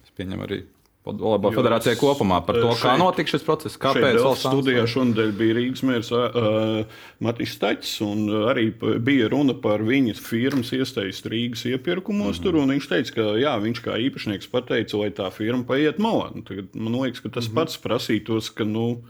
es 0.00 0.14
pieņemu 0.16 0.46
arī 0.46 0.62
Volejbola 1.06 1.54
federācijai 1.54 1.98
kopumā 2.00 2.40
par 2.42 2.56
to, 2.58 2.70
kā 2.80 2.96
notika 2.98 3.30
šis 3.30 3.44
process, 3.46 3.78
kāpēc 3.78 4.16
valsts 4.24 4.48
studijā 4.48 4.82
šonadēļ 4.90 5.28
bija 5.38 5.54
Rīgas 5.54 5.84
mērs 5.86 6.08
uh, 6.16 6.96
Matis 7.22 7.52
Stačs, 7.54 7.92
un 8.02 8.24
arī 8.50 8.64
bija 9.06 9.28
runa 9.30 9.54
par 9.54 9.84
viņas 9.86 10.18
firmas 10.18 10.72
iesteigas 10.74 11.22
Rīgas 11.30 11.62
iepirkumos 11.70 12.24
mm 12.26 12.32
-hmm. 12.32 12.42
tur, 12.42 12.58
un 12.58 12.74
viņš 12.74 12.88
teica, 12.90 13.14
ka 13.14 13.26
jā, 13.38 13.52
viņš 13.62 13.82
kā 13.84 13.98
īpašnieks 14.08 14.50
pateica, 14.50 14.98
lai 14.98 15.12
tā 15.14 15.30
firma 15.30 15.62
paiet 15.68 16.02
malā. 16.02 16.32
Nu, 16.34 16.42
man 16.74 16.98
liekas, 17.04 17.22
ka 17.22 17.28
tas 17.28 17.46
mm 17.46 17.52
-hmm. 17.52 17.54
pats 17.54 17.78
prasītos, 17.78 18.50
ka, 18.50 18.64
nu, 18.64 19.04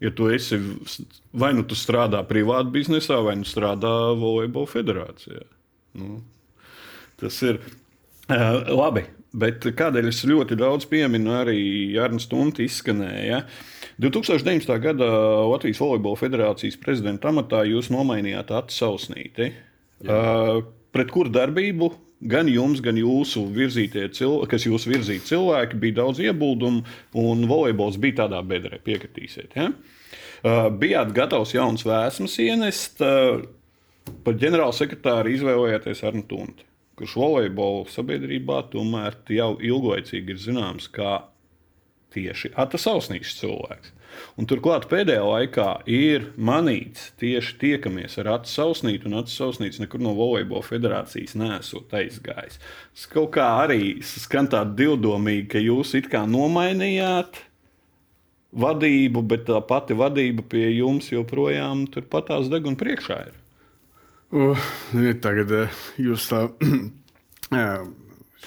ja 0.00 0.10
tu 0.10 0.30
esi 0.32 0.56
vai 1.32 1.52
nu 1.52 1.62
tu 1.62 1.74
strādā 1.74 2.24
privātā 2.24 2.70
biznesā, 2.72 3.20
vai 3.24 3.36
nu 3.36 3.44
strādā 3.44 4.16
Volejbola 4.16 4.66
federācijā. 4.66 5.44
Nu, 5.92 6.22
tas 7.20 7.42
ir 7.42 7.60
uh, 8.32 8.60
labi. 8.74 9.04
Bet 9.38 9.66
kādēļ 9.76 10.08
es 10.08 10.22
ļoti 10.24 10.56
daudz 10.56 10.86
pieminu, 10.88 11.34
arī 11.36 11.58
Jārnis 11.92 12.24
Stunte 12.24 12.64
izskanēja. 12.64 13.42
2019. 14.00 14.72
gada 14.80 15.08
Latvijas 15.50 15.80
Volejbola 15.82 16.16
federācijas 16.16 16.78
prezidenta 16.80 17.28
amatā 17.28 17.64
jūs 17.68 17.90
nomainījāt 17.92 18.52
atsausnīti. 18.56 19.50
Uh, 20.06 20.62
pret 20.94 21.10
kuru 21.12 21.32
darbību 21.34 21.90
gan 22.30 22.48
jums, 22.50 22.80
gan 22.82 22.96
jūsu 22.98 23.44
virzītie 23.54 24.06
cilvēki, 24.14 24.50
kas 24.54 24.64
jūs 24.66 24.86
virzīja 24.90 25.26
cilvēki, 25.28 25.78
bija 25.82 25.98
daudz 26.00 26.22
iebuldumu, 26.24 26.86
un 27.20 27.44
volejbols 27.50 27.98
bija 28.00 28.24
tādā 28.24 28.40
bedrē, 28.46 28.80
piekritīsiet. 28.86 29.58
Ja? 29.58 29.68
Uh, 30.38 30.70
bijāt 30.72 31.12
gatavs 31.14 31.52
jauns 31.54 31.84
vēsmas 31.86 32.38
ienest, 32.42 33.04
uh, 33.04 33.42
par 34.24 34.40
ģenerālsekretāru 34.40 35.36
izvēlējāties 35.36 36.06
Arnu 36.08 36.24
Tunti 36.30 36.67
kurš 36.98 37.16
volejbola 37.20 37.86
sabiedrībā 37.92 38.62
tomēr 38.72 39.16
jau 39.32 39.52
ilglaicīgi 39.56 40.34
ir 40.34 40.42
zināms 40.42 40.90
kā 40.92 41.20
tieši 42.14 42.52
atasausnīgs 42.58 43.36
cilvēks. 43.38 43.94
Un 44.40 44.46
turklāt 44.48 44.86
pēdējā 44.90 45.24
laikā 45.24 45.66
ir 45.92 46.30
manīts 46.50 47.10
tieši 47.20 47.56
tiekamies 47.60 48.16
ar 48.22 48.30
atsausnītu, 48.38 49.10
un 49.10 49.18
atsausnīts 49.20 49.80
nekur 49.82 50.02
no 50.02 50.14
volejbola 50.16 50.64
federācijas 50.66 51.36
nesot 51.38 51.92
aizgājis. 51.94 52.58
Tas 52.94 53.08
kaut 53.12 53.34
kā 53.36 53.48
arī 53.64 53.98
skan 54.06 54.50
tā 54.50 54.64
divdomīgi, 54.78 55.48
ka 55.52 55.62
jūs 55.62 55.94
it 56.00 56.08
kā 56.12 56.24
nomainījāt 56.30 57.42
vadību, 58.58 59.22
bet 59.28 59.46
tā 59.50 59.60
pati 59.68 59.96
vadība 59.98 60.46
pie 60.54 60.70
jums 60.72 61.12
joprojām 61.12 61.86
turpatās 61.92 62.48
deg 62.52 62.66
un 62.70 62.78
priekšā 62.80 63.20
ir. 63.28 63.37
Uh, 64.28 64.60
tagad 65.24 65.52
uh, 65.56 65.76
jūs 65.96 66.26
tā. 66.28 66.42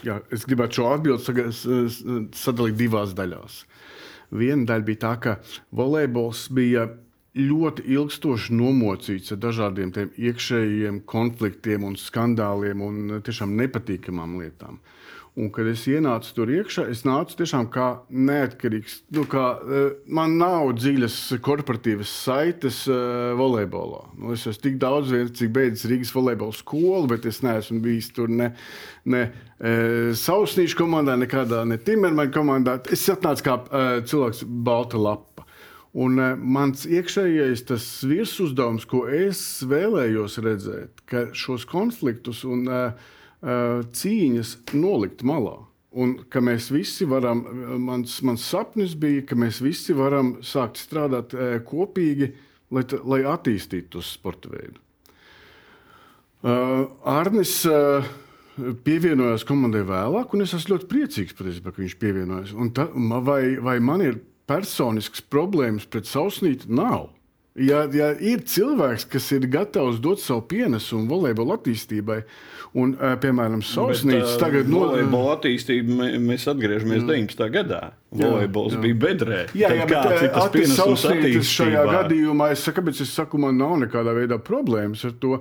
jā, 0.08 0.18
es 0.30 0.46
gribētu 0.46 0.78
šo 0.78 0.90
atbildi 0.94 1.46
sadalīt 2.38 2.78
divās 2.78 3.16
daļās. 3.18 3.64
Viena 4.32 4.68
daļa 4.70 4.88
bija 4.88 5.02
tā, 5.02 5.14
ka 5.24 5.34
volejbols 5.76 6.46
bija 6.54 6.86
ļoti 7.36 7.88
ilgstoši 7.96 8.54
nomocīts 8.54 9.34
ar 9.34 9.42
dažādiem 9.42 9.92
iekšējiem 10.20 11.02
konfliktiem 11.10 11.88
un 11.88 11.98
skandāliem 11.98 12.84
un 12.86 13.18
tiešām 13.26 13.56
nepatīkamām 13.58 14.38
lietām. 14.44 14.78
Uh, 14.78 15.12
Un, 15.40 15.48
kad 15.56 15.64
es 15.72 15.86
ienācu 15.88 16.34
tur 16.36 16.50
iekšā, 16.52 16.90
es 16.92 17.06
nācu 17.08 17.38
tiešām 17.40 17.70
kā 17.72 17.86
neatkarīgs. 18.12 18.98
Nu, 19.16 19.24
kā, 19.32 19.46
uh, 19.64 19.94
man 20.12 20.34
nav 20.42 20.74
dziļas 20.76 21.16
korporatīvas 21.46 22.12
saites 22.26 22.82
uh, 22.92 23.32
volejbolā. 23.40 24.02
Nu, 24.20 24.34
es 24.36 24.44
esmu 24.44 24.66
tik 24.66 24.76
daudz, 24.82 25.14
vien, 25.16 25.30
cik 25.32 25.54
beidzis 25.56 25.88
Rīgas 25.88 26.12
volejbola 26.12 26.56
skolu, 26.58 27.06
bet 27.14 27.30
es 27.32 27.40
neesmu 27.46 27.80
bijis 27.86 28.10
tur 28.18 28.28
ne, 28.28 28.50
ne 29.08 29.22
uh, 29.30 30.12
Sausnīšu 30.20 30.82
komandā, 30.82 31.16
nekādā 31.22 31.64
ne 31.64 31.80
Timermaņa 31.80 32.36
komandā. 32.36 32.76
Es 32.92 33.08
atnācu 33.16 33.48
kā 33.48 33.56
uh, 33.62 33.94
cilvēks 34.04 34.44
balta 34.68 35.00
lapa. 35.00 35.48
Un 35.96 36.20
uh, 36.20 36.36
mans 36.36 36.84
iekšējais 36.84 37.64
tas 37.72 37.88
virsuzdevums, 38.04 38.84
ko 38.84 39.06
es 39.08 39.40
vēlējos 39.64 40.38
redzēt, 40.44 41.08
ka 41.08 41.30
šos 41.32 41.64
konfliktus 41.72 42.44
un 42.44 42.68
uh, 42.68 43.18
cīņas 43.42 44.56
nolikt 44.78 45.26
malā. 45.28 45.58
Un 45.92 46.14
ka 46.32 46.40
mēs 46.40 46.70
visi 46.72 47.04
varam, 47.10 47.42
mans, 47.84 48.14
mans 48.24 48.46
sapnis 48.48 48.94
bija, 48.96 49.26
ka 49.28 49.36
mēs 49.36 49.60
visi 49.64 49.96
varam 49.98 50.38
sākt 50.46 50.80
strādāt 50.80 51.36
kopīgi, 51.68 52.32
lai, 52.72 52.86
lai 53.04 53.20
attīstītu 53.28 53.98
to 53.98 54.04
sporta 54.06 54.54
veidu. 54.54 54.80
Arnis 57.12 57.58
pievienojās 58.86 59.44
komandai 59.48 59.84
vēlāk, 59.88 60.32
un 60.34 60.46
es 60.46 60.56
esmu 60.56 60.78
ļoti 60.78 60.90
priecīgs, 60.92 61.36
patiesībā, 61.38 61.74
ka 61.74 61.84
viņš 61.84 61.98
pievienojās. 62.02 62.54
Un 62.56 62.72
ta, 62.76 62.88
vai, 63.28 63.58
vai 63.60 63.78
man 63.84 64.04
ir 64.06 64.22
personisks 64.50 65.24
problēmas 65.32 65.88
pret 65.92 66.08
Sausnīti? 66.10 66.72
Nav. 66.72 67.10
Ja, 67.60 67.84
ja 67.92 68.14
ir 68.16 68.46
cilvēks, 68.48 69.06
kas 69.12 69.26
ir 69.36 69.48
gatavs 69.52 70.00
dot 70.04 70.22
savu 70.24 70.46
pienesumu 70.54 71.10
volejbola 71.10 71.58
attīstībai, 71.60 72.22
un, 72.80 72.94
piemēram, 72.96 73.60
Sausnīts 73.66 74.38
tagad 74.40 74.72
no 74.72 74.86
volejbola 74.86 75.36
attīstība, 75.36 76.14
mēs 76.24 76.48
atgriežamies 76.48 77.04
mm. 77.04 77.10
19. 77.12 77.50
gadā. 77.52 77.82
Volejbols 78.12 78.74
bija 78.84 78.96
bedrē. 79.00 79.38
Jā, 79.56 79.70
jā 79.72 79.86
bet 79.88 80.34
Atis 80.36 80.74
šajā 81.48 81.84
gadījumā, 81.88 82.50
es 82.52 82.64
saku, 82.66 82.82
kāpēc 82.82 82.98
es 83.06 83.14
saku, 83.16 83.40
man 83.40 83.56
nav 83.56 83.78
nekādā 83.86 84.12
veidā 84.18 84.36
problēmas 84.44 85.06
ar 85.08 85.14
to, 85.22 85.38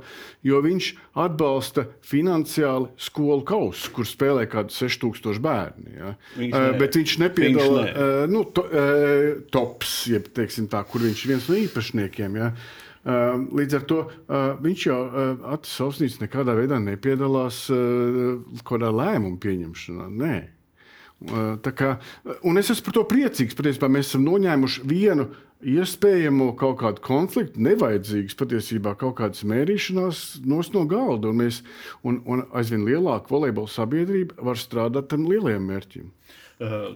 jo 0.47 0.61
viņš 0.63 0.91
atbalsta 1.19 1.89
finansiāli 2.07 2.93
skolu 2.95 3.43
kausu, 3.49 3.91
kur 3.97 4.07
spēlē 4.07 4.45
kādi 4.53 4.77
6000 4.77 5.43
bērni. 5.43 5.97
Ja? 5.97 6.13
Viņš 6.37 6.55
uh, 6.61 6.69
bet 6.79 7.01
viņš 7.01 7.17
nepiedalās 7.25 7.89
ne. 7.89 7.97
uh, 7.97 8.21
nu, 8.31 8.45
to, 8.55 8.67
uh, 8.71 9.27
tops, 9.51 9.97
jeb 10.13 10.31
teiksim 10.39 10.71
tā, 10.71 10.85
kur 10.87 11.03
viņš 11.09 11.25
ir 11.27 11.35
viens 11.35 11.51
no 11.51 11.59
īpašniekiem. 11.65 12.39
Ja? 12.39 12.53
Uh, 13.01 13.51
līdz 13.57 13.81
ar 13.81 13.89
to 13.91 14.01
uh, 14.07 14.55
viņš 14.63 14.87
jau 14.87 15.01
uh, 15.09 15.35
Atis 15.57 15.75
Sausnīts 15.75 16.23
nekādā 16.23 16.55
veidā 16.55 16.79
nepiedalās 16.79 17.65
kādā 18.63 18.95
lēmumu 18.95 19.43
pieņemšanā. 19.43 20.11
Nē. 20.23 20.39
Kā, 21.21 21.99
un 22.49 22.57
es 22.57 22.71
esmu 22.73 22.87
par 22.87 22.97
to 22.97 23.03
priecīgs. 23.11 23.57
Patiesībā 23.57 23.91
mēs 23.93 24.09
esam 24.09 24.25
noņēmuši 24.25 24.85
vienu 24.89 25.27
iespējamo 25.61 26.55
kaut 26.57 26.79
kādu 26.81 27.03
konfliktu, 27.05 27.61
nevajadzīgas 27.61 28.39
patiesībā 28.41 28.95
kaut 29.01 29.19
kādas 29.19 29.45
mērīšanās 29.49 30.41
no 30.49 30.87
galda. 30.89 31.29
Un, 31.29 31.43
mēs, 31.43 31.61
un, 32.07 32.23
un 32.25 32.47
aizvien 32.57 32.87
lielāka 32.89 33.29
volejbola 33.35 33.69
sabiedrība 33.69 34.41
var 34.49 34.61
strādāt 34.61 35.11
tam 35.13 35.29
lielajiem 35.29 35.71
mērķim. 35.73 36.11
Uh. 36.61 36.91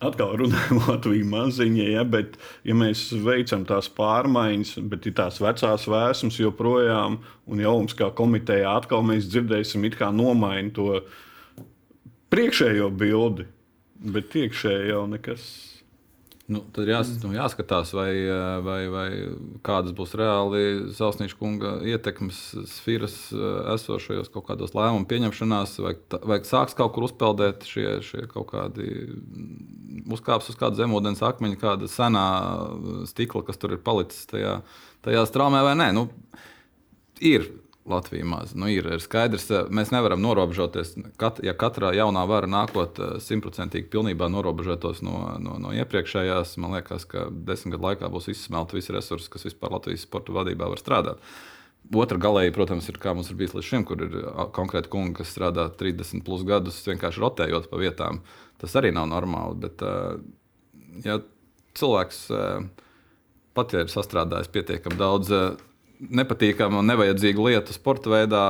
Atkal 0.00 0.30
runājam 0.40 0.78
Latviju 0.86 1.26
maziņā, 1.28 1.86
ja, 1.92 2.02
bet, 2.08 2.38
ja 2.64 2.72
mēs 2.72 3.02
veicam 3.20 3.66
tās 3.68 3.90
pārmaiņas, 3.92 4.78
bet 4.88 5.04
ir 5.10 5.12
tās 5.18 5.36
vecās 5.44 5.84
vēsmas 5.92 6.38
joprojām, 6.40 7.18
un 7.44 7.60
jau 7.60 7.74
mums 7.76 7.92
kā 7.98 8.08
komitejā 8.16 8.78
atkal 8.80 9.04
mēs 9.04 9.28
dzirdēsim, 9.28 9.84
it 9.84 9.98
kā 10.00 10.08
nomainīt 10.08 10.72
to 10.78 11.02
priekšējo 12.32 12.88
bildi 12.96 13.44
Bet 14.00 14.32
iekšēji 14.38 14.94
jau 14.94 15.04
nekas. 15.10 15.48
Nu, 16.50 16.64
tad 16.74 16.88
jās, 16.90 17.10
nu, 17.22 17.30
jāskatās, 17.30 17.92
vai, 17.94 18.10
vai, 18.66 18.78
vai 18.90 19.06
kādas 19.62 19.94
būs 19.94 20.16
reāli 20.18 20.62
Zelsnīša 20.96 21.36
kunga 21.38 21.76
ietekmes 21.86 22.40
sfēras 22.72 23.14
esošajos 23.76 24.32
kaut 24.34 24.48
kādos 24.48 24.74
lēmumu 24.74 25.06
pieņemšanās, 25.12 25.76
vai, 25.84 25.94
vai 26.26 26.40
sāks 26.48 26.74
kaut 26.78 26.96
kur 26.96 27.06
uzpeldēt 27.06 27.68
šie, 27.70 27.86
šie 28.02 28.24
kaut 28.32 28.50
kādi 28.50 28.88
uzkāps 30.10 30.50
uz 30.50 30.58
kāda 30.58 30.80
zemūdens 30.80 31.22
akmeņa, 31.28 31.60
kāda 31.60 31.90
senā 31.92 32.26
stikla, 33.12 33.44
kas 33.46 33.62
tur 33.62 33.76
ir 33.76 33.84
palicis 33.86 34.26
tajā, 34.32 34.58
tajā 35.06 35.22
straumē 35.30 35.62
vai 35.68 35.76
nē. 35.78 35.92
Nu, 35.94 36.08
ir 37.22 37.46
Latvija 37.84 38.24
maz. 38.24 38.54
Nu, 38.54 38.68
ir, 38.68 38.84
ir 38.92 39.00
skaidrs, 39.00 39.46
ka 39.48 39.60
mēs 39.72 39.88
nevaram 39.94 40.20
norobežoties. 40.20 40.92
Kat, 41.20 41.40
ja 41.44 41.54
katrā 41.56 41.94
jaunā 41.96 42.26
vara 42.28 42.48
nākot 42.50 42.98
eh, 43.00 43.14
simtprocentīgi 43.24 43.88
pilnībā 43.92 44.28
norobežotos 44.32 45.00
no, 45.06 45.22
no, 45.40 45.56
no 45.62 45.72
iepriekšējās, 45.76 46.58
man 46.60 46.76
liekas, 46.76 47.06
ka 47.08 47.28
desmit 47.30 47.76
gadu 47.76 47.88
laikā 47.88 48.10
būs 48.12 48.28
izsmelti 48.34 48.76
visi 48.76 48.92
resursi, 48.94 49.30
kas 49.32 49.48
vispār 49.48 49.72
Latvijas 49.78 50.04
sporta 50.04 50.34
vadībā 50.36 50.68
var 50.68 50.82
strādāt. 50.82 51.24
Otra 51.96 52.20
galēji, 52.20 52.52
protams, 52.54 52.90
ir 52.92 53.00
kā 53.00 53.14
mums 53.16 53.32
ir 53.32 53.38
bijis 53.40 53.56
līdz 53.56 53.66
šim, 53.66 53.86
kur 53.88 54.04
ir 54.04 54.12
konkrēti 54.54 54.92
kungi, 54.92 55.16
kas 55.22 55.32
strādā 55.32 55.64
30 55.80 56.20
plus 56.26 56.44
gadus, 56.46 56.82
vienkārši 56.86 57.24
rotējot 57.24 57.70
pa 57.72 57.80
vietām. 57.80 58.20
Tas 58.60 58.76
arī 58.76 58.92
nav 58.94 59.08
normāli. 59.10 59.56
Bet, 59.64 59.80
eh, 59.80 61.08
ja 61.08 61.16
cilvēks 61.80 62.22
eh, 62.36 62.86
pat 63.56 63.72
ja 63.72 63.86
ir 63.86 63.90
sastrādājis 63.90 64.52
pietiekami 64.52 65.00
daudz 65.00 65.32
nepatīkama 66.00 66.80
un 66.80 66.88
nevajadzīga 66.90 67.46
lieta 67.46 67.76
sporta 67.76 68.12
veidā 68.12 68.44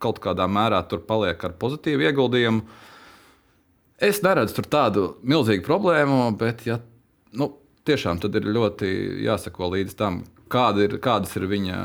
kaut 0.00 0.20
kādā 0.22 0.46
mērā 0.48 0.80
tur 0.88 1.02
paliek 1.06 1.40
ar 1.44 1.56
pozitīvu 1.60 2.06
ieguldījumu. 2.08 2.64
Es 4.00 4.22
neredzu 4.24 4.56
tur 4.56 4.68
tādu 4.72 5.06
milzīgu 5.28 5.64
problēmu, 5.66 6.22
bet, 6.40 6.64
ja 6.68 6.78
nu, 7.36 7.50
tiešām 7.88 8.20
tad 8.22 8.36
ir 8.38 8.48
ļoti 8.48 8.88
jāsako 9.26 9.74
līdz 9.74 9.96
tam, 9.98 10.22
kāda 10.50 10.86
ir, 10.86 10.96
kādas 11.04 11.32
ir 11.38 11.46
viņa 11.50 11.78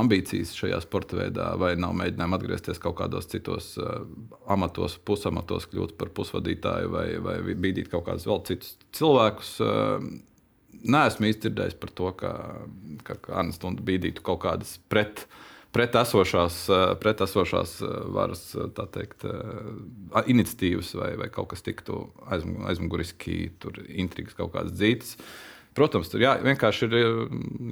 ambīcijas 0.00 0.54
šajā 0.56 0.80
sporta 0.82 1.18
veidā, 1.18 1.52
vai 1.60 1.74
nav 1.80 1.94
mēģinājumi 2.00 2.38
atgriezties 2.38 2.80
kaut 2.82 2.96
kādos 2.98 3.28
citos 3.30 3.74
uh, 3.78 4.06
amatos, 4.50 4.96
pusamatos, 5.06 5.68
kļūt 5.70 5.94
par 6.00 6.10
pusvadītāju 6.16 6.94
vai, 6.94 7.06
vai 7.22 7.36
bīdīt 7.52 7.92
kaut 7.92 8.06
kādus 8.08 8.26
vēl 8.30 8.42
citus 8.48 8.74
cilvēkus. 8.96 9.54
Uh, 10.84 10.90
Nē, 10.92 11.06
esmu 11.08 11.30
īsti 11.30 11.46
dzirdējis 11.46 11.78
par 11.80 11.92
to, 11.96 12.10
ka, 12.18 12.32
ka, 13.06 13.16
Anna 13.32 13.54
Stunda 13.56 13.84
bīdītu 13.84 14.24
kaut 14.24 14.42
kādas 14.42 14.76
pret, 14.92 15.24
pret 15.72 15.96
esošās, 15.96 16.66
pret 17.00 17.24
esošās 17.24 17.78
varas 18.12 18.44
teikt, 18.92 19.24
iniciatīvas 20.28 20.92
vai, 21.00 21.14
vai 21.22 21.30
kaut 21.32 21.54
kas 21.54 21.64
tiktu 21.64 22.04
aizmuguriski, 22.28 23.54
tur 23.64 23.80
intrigas 23.88 24.36
kaut 24.36 24.52
kādas 24.56 24.76
dzītas. 24.76 25.16
Protams, 25.74 26.06
tur 26.06 26.22
jā, 26.22 26.36
vienkārši 26.38 26.86
ir 26.86 26.92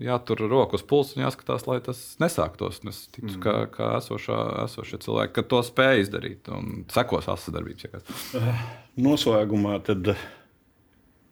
jātur 0.08 0.40
rokas 0.50 0.80
uz 0.80 0.88
pulsa 0.90 1.14
un 1.14 1.26
jāskatās, 1.28 1.68
lai 1.68 1.76
tas 1.84 2.00
nesāktos. 2.18 2.80
Es 2.88 3.04
ticu, 3.12 3.36
mm. 3.36 3.42
ka, 3.44 3.54
ka 3.76 3.90
esošā, 4.00 4.38
esošie 4.64 4.98
cilvēki 5.04 5.44
to 5.52 5.60
spēj 5.68 6.08
izdarīt 6.08 6.50
un 6.50 6.80
sekos 6.90 7.28
asadarbības. 7.30 8.08
Noslēgumā 9.06 9.78
tad 9.86 10.16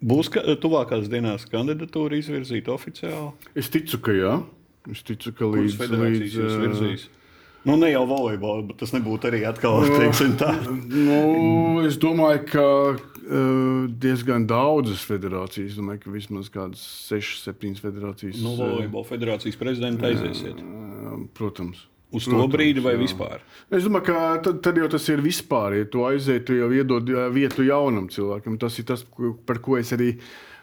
būs 0.01 0.33
ka, 0.33 0.43
tuvākās 0.61 1.09
dienās 1.13 1.47
kandidatūra 1.51 2.19
izvirzīta 2.21 2.75
oficiāli. 2.75 3.33
Es 3.59 3.71
ticu, 3.73 4.01
ka 4.05 4.17
jā. 4.17 4.35
Es 4.91 5.05
ticu, 5.07 5.33
ka 5.37 5.49
līdz, 5.53 5.81
līdz, 5.93 6.37
līdz 6.81 7.09
Nu, 7.65 7.77
ne 7.77 7.91
jau 7.91 8.07
volejbola, 8.09 8.63
bet 8.71 8.79
tas 8.81 8.95
nebūtu 8.95 9.29
arī 9.29 9.43
atkal 9.45 9.83
teiksim, 9.85 10.33
tā. 10.41 10.55
nu, 10.65 11.83
es 11.85 11.99
domāju, 12.01 12.47
ka 12.49 12.65
diezgan 14.01 14.47
daudzas 14.49 15.05
federācijas, 15.07 15.77
domāju, 15.77 16.01
ka 16.07 16.15
vismaz 16.15 16.49
kādas 16.53 16.81
6, 17.11 17.45
7 17.45 17.77
federācijas. 17.85 18.41
Nu, 18.41 18.57
volejbola 18.57 19.07
federācijas 19.07 19.61
prezidenta 19.61 20.09
aiziesiet. 20.09 20.65
Protams. 21.37 21.85
Uz 22.11 22.27
to 22.27 22.35
Protams, 22.35 22.55
brīdi 22.57 22.83
vai 22.83 22.97
jā. 22.97 23.03
vispār? 23.05 23.43
Es 23.71 23.85
domāju, 23.87 24.09
ka 24.11 24.23
tad, 24.43 24.63
tad 24.67 24.79
jau 24.81 24.89
tas 24.91 25.05
ir 25.13 25.21
vispār. 25.23 25.77
Ja 25.79 25.91
tu 25.91 26.03
aiziet, 26.09 26.49
tu 26.49 26.57
jau 26.59 26.71
iedod 26.75 27.11
vietu 27.35 27.67
jaunam 27.67 28.09
cilvēkam. 28.11 28.57
Tas 28.59 28.79
ir 28.83 28.89
tas, 28.89 29.05
par 29.47 29.63
ko 29.63 29.79
es 29.79 29.95
arī. 29.95 30.17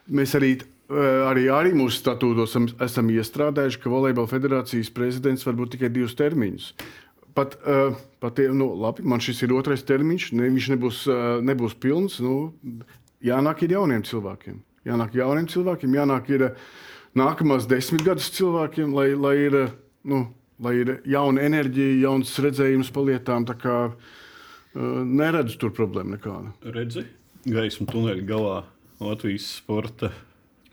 Mēs 0.07 0.35
arī 0.39 0.55
arī, 0.87 1.47
arī 1.51 1.73
mūsu 1.75 1.99
statūtos 1.99 2.53
esam, 2.53 2.67
esam 2.83 3.09
iestrādājuši, 3.11 3.81
ka 3.83 3.91
Volejbola 3.91 4.29
federācijas 4.31 4.91
prezidents 4.93 5.45
var 5.45 5.57
būt 5.59 5.75
tikai 5.75 5.89
divus 5.91 6.15
termiņus. 6.15 6.71
Pat, 7.37 7.57
uh, 7.67 7.97
pat 8.23 8.39
nu, 8.55 8.71
labi, 8.81 9.03
man 9.05 9.21
šis 9.21 9.43
ir 9.45 9.53
otrais 9.53 9.83
termiņš, 9.85 10.31
ne, 10.33 10.47
viņš 10.55 10.69
nebūs, 10.73 11.03
uh, 11.11 11.25
nebūs 11.45 11.75
pilns. 11.77 12.17
Nu, 12.23 12.53
jānāk 13.21 13.61
ir 13.65 13.75
jauniem 13.75 14.05
cilvēkiem. 14.07 14.63
Jānāk 14.87 15.17
jauniem 15.19 15.49
cilvēkiem, 15.51 15.97
jānāk 15.99 16.31
ir 16.31 16.47
nākamās 17.17 17.67
desmit 17.69 18.05
gadus 18.07 18.31
cilvēkiem, 18.37 18.95
lai, 18.95 19.11
lai, 19.19 19.35
ir, 19.49 19.59
nu, 20.07 20.23
lai 20.63 20.73
ir 20.81 20.93
jauna 21.07 21.43
enerģija, 21.47 21.99
jauns 22.07 22.33
redzējums 22.43 22.93
par 22.93 23.09
lietām. 23.09 23.47
Kā, 23.61 23.77
uh, 23.91 24.85
neredzu 25.05 25.59
tur 25.61 25.73
problēmu 25.77 26.15
nekādu. 26.17 26.53
Redzi, 26.75 27.05
gaismu 27.47 27.89
tuneļa 27.91 28.25
galā 28.29 28.55
Latvijas 29.03 29.51
sporta 29.59 30.11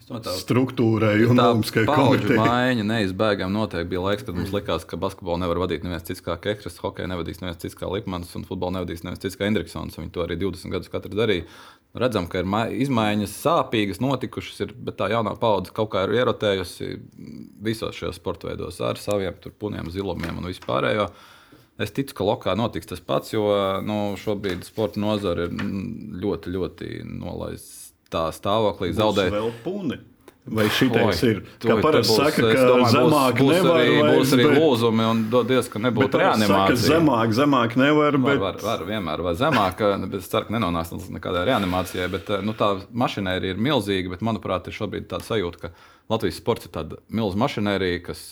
struktūrai 0.05 1.25
un 1.25 1.41
Olimpiskajai 1.41 1.89
komitejai. 1.89 2.37
Maiņa 2.37 2.85
neizbēgami 2.85 3.55
noteikti 3.55 3.89
bija 3.95 4.03
laiks, 4.05 4.27
kad 4.27 4.37
mums 4.37 4.53
likās, 4.53 4.85
ka 4.85 4.99
basketbolu 5.01 5.41
nevar 5.41 5.63
vadīt 5.65 5.87
neviens 5.87 6.05
cits 6.05 6.21
kā 6.25 6.37
Kekris, 6.37 6.77
hokeja 6.83 7.09
nevadīs 7.09 7.41
neviens 7.41 7.63
cits 7.63 7.79
kā 7.79 7.89
Lipmans 7.89 8.35
un 8.37 8.45
futbolu 8.45 8.77
nevadīs 8.77 9.05
neviens 9.05 9.23
cits 9.25 9.39
kā 9.41 9.49
Indriksons. 9.49 9.97
Viņi 9.97 10.13
to 10.13 10.27
arī 10.27 10.37
20 10.43 10.77
gadus 10.77 10.93
katrs 10.93 11.17
darīja. 11.17 11.49
Redzam, 11.95 12.27
ka 12.27 12.41
ir 12.43 12.49
izmaiņas 12.83 13.37
sāpīgas 13.39 14.01
notikušas, 14.03 14.57
ir, 14.65 14.73
bet 14.87 14.97
tā 14.99 15.07
jaunā 15.13 15.37
paudze 15.39 15.71
kaut 15.75 15.93
kā 15.93 16.03
ir 16.09 16.17
ierotējusi 16.17 16.89
visos 17.63 17.95
šajos 17.95 18.19
sporta 18.19 18.51
veidos 18.51 18.81
ar 18.83 18.99
saviem 18.99 19.37
puniem, 19.63 19.93
zilumiem 19.95 20.41
un 20.41 20.51
vispārējo. 20.51 21.07
Es 21.79 21.95
ticu, 21.95 22.17
ka 22.19 22.27
lokā 22.27 22.55
notiks 22.59 22.91
tas 22.91 23.03
pats, 23.03 23.33
jo 23.35 23.47
nu, 23.87 24.01
šobrīd 24.19 24.67
sporta 24.67 24.99
nozare 25.03 25.47
ir 25.47 25.55
ļoti, 26.23 26.55
ļoti 26.55 26.91
nolaista 27.07 27.95
tā 28.15 28.27
stāvoklī 28.35 28.93
zaudēt. 28.95 29.31
Vai 30.45 30.67
šitais 30.69 31.23
ir? 31.25 31.39
Kā 31.63 31.79
parasti 31.81 32.19
saka, 32.19 32.43
ka 32.53 32.65
domāju, 32.69 32.91
zemāk 32.93 33.39
būs, 33.39 33.53
nevar. 33.55 33.79
Arī, 33.81 33.95
būs 34.05 34.33
arī 34.37 34.45
bet... 34.45 34.59
lūzumi 34.61 35.07
un 35.09 35.23
dodies, 35.33 35.71
ka 35.73 35.81
nebūtu 35.81 36.21
reanimācija. 36.21 36.77
Saka, 36.77 36.81
zemāk, 36.83 37.33
zemāk 37.39 37.77
nevar. 37.81 38.19
Bet... 38.19 38.27
Var, 38.43 38.43
var, 38.43 38.59
var, 38.67 38.85
vienmēr 38.91 39.23
var 39.25 39.39
zemāk, 39.41 39.81
bet 40.05 40.19
es 40.21 40.29
ceru, 40.29 40.51
ka 40.51 40.57
nenonāks 40.59 40.93
līdz 40.93 41.09
nekādai 41.17 41.47
reanimācijai. 41.49 42.11
Bet, 42.13 42.29
nu, 42.45 42.53
tā 42.61 42.75
mašinērija 42.93 43.57
ir 43.57 43.65
milzīga, 43.71 44.13
bet 44.13 44.27
manuprāt, 44.29 44.69
ir 44.69 44.77
šobrīd 44.77 45.09
tāda 45.15 45.25
sajūta, 45.31 45.63
ka 45.63 45.73
Latvijas 46.13 46.43
sports 46.43 46.69
ir 46.69 46.75
tāda 46.77 47.01
milzīga 47.09 47.47
mašinērija, 47.47 48.05
kas 48.11 48.27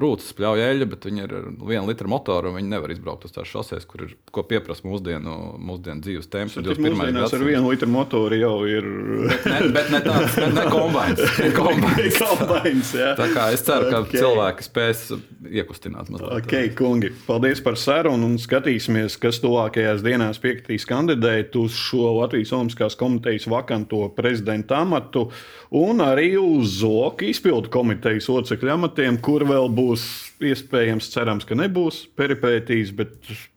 rūtas 0.00 0.32
pļauj 0.36 0.62
eļļa, 0.66 0.88
bet 0.92 1.06
viņi 1.08 1.22
ir 1.24 1.34
ar 1.38 1.46
vienu 1.68 1.86
litru 1.88 2.10
motoru. 2.10 2.52
Viņi 2.56 2.70
nevar 2.72 2.92
izbraukt 2.94 3.26
uz 3.28 3.34
tās 3.34 3.48
šoseis, 3.50 3.86
kur 3.88 4.06
ir 4.06 4.14
ko 4.34 4.44
pieprasa 4.48 4.86
mūsdienu, 4.86 5.34
mūsdienu 5.62 6.04
dzīves 6.04 6.30
temps. 6.32 6.56
Tur 6.56 6.70
jau 6.72 6.76
pirmais 6.78 7.16
ar 7.26 7.44
vienu 7.46 7.72
litru 7.72 7.90
motoru 7.92 8.38
jau 8.40 8.54
ir. 8.70 8.88
bet 9.30 9.46
ne, 9.50 9.60
bet 9.76 9.90
ne 9.94 10.00
tāds, 10.04 10.38
ne, 10.40 10.50
ne 10.56 10.66
kombains. 10.72 11.24
kombains. 11.56 12.20
kombains 12.20 12.92
Tā 13.20 13.28
kā 13.34 13.48
es 13.54 13.64
ceru, 13.66 13.90
ka 13.92 14.02
okay. 14.04 14.20
cilvēki 14.20 14.66
spēs 14.66 15.04
iekustināt 15.50 16.10
mazliet. 16.12 16.32
Ok, 16.40 16.56
kungi, 16.78 17.12
paldies 17.26 17.62
par 17.64 17.78
sarunu 17.80 18.30
un 18.30 18.38
skatīsimies, 18.40 19.18
kas 19.22 19.40
tuvākajās 19.44 20.04
dienās 20.06 20.40
piekritīs 20.42 20.86
kandidēt 20.88 21.56
uz 21.60 21.76
šo 21.76 22.16
Latvijas 22.20 22.54
Olimpiskās 22.56 22.98
komitejas 22.98 23.48
vakanto 23.50 24.06
prezidenta 24.16 24.80
amatu 24.82 25.28
un 25.76 26.02
arī 26.04 26.32
uz 26.40 26.78
Zoka 26.80 27.26
izpildu 27.26 27.70
komitejas 27.72 28.28
locekļu 28.30 28.74
amatiem, 28.76 29.18
kur 29.22 29.44
vēl 29.48 29.65
būs 29.72 30.06
iespējams, 30.44 31.10
cerams, 31.12 31.46
ka 31.48 31.56
nebūs 31.58 32.04
peripētīs, 32.18 32.92
bet 32.96 33.16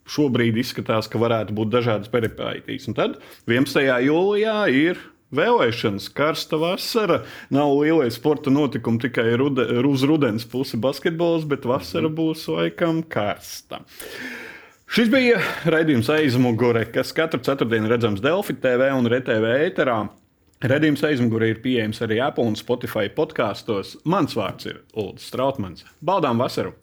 šobrīd 0.10 0.58
izskatās, 0.62 1.10
ka 1.12 1.22
varētu 1.22 1.56
būt 1.58 1.72
dažādas 1.74 2.12
peripētīs. 2.12 2.90
Un 2.90 2.98
tad 2.98 3.18
11. 3.50 3.86
jūlijā 4.08 4.58
ir 4.74 5.02
vēlēšanas, 5.36 6.10
karsta 6.18 6.60
vasara. 6.62 7.24
Nav 7.54 7.74
lielais 7.78 8.18
sporta 8.18 8.54
notikums 8.54 9.04
tikai 9.06 9.32
rude, 9.40 9.66
uz 9.86 10.06
rudens 10.08 10.48
pusi 10.50 10.80
basketbols, 10.82 11.46
bet 11.50 11.68
vasara 11.70 12.10
būs 12.10 12.48
laikam 12.50 13.04
karsta. 13.06 13.84
Šis 14.90 15.12
bija 15.14 15.38
raidījums 15.70 16.10
aizmugure, 16.10 16.88
kas 16.90 17.14
katru 17.14 17.44
ceturtdienu 17.46 17.92
redzams 17.92 18.24
Delfi 18.26 18.56
TV 18.58 18.90
un 18.98 19.06
RTV 19.12 19.54
ēterā. 19.68 20.00
Redījums 20.60 21.00
aizmugurē 21.08 21.54
ir 21.54 21.60
pieejams 21.64 22.02
arī 22.04 22.18
Apple 22.20 22.44
un 22.52 22.58
Spotify 22.60 23.08
podkāstos. 23.16 23.94
Mans 24.04 24.36
vārds 24.36 24.68
ir 24.68 24.82
Ulrichs 24.92 25.30
Strautmans. 25.32 25.86
Baudām 26.04 26.44
vasaru! 26.44 26.74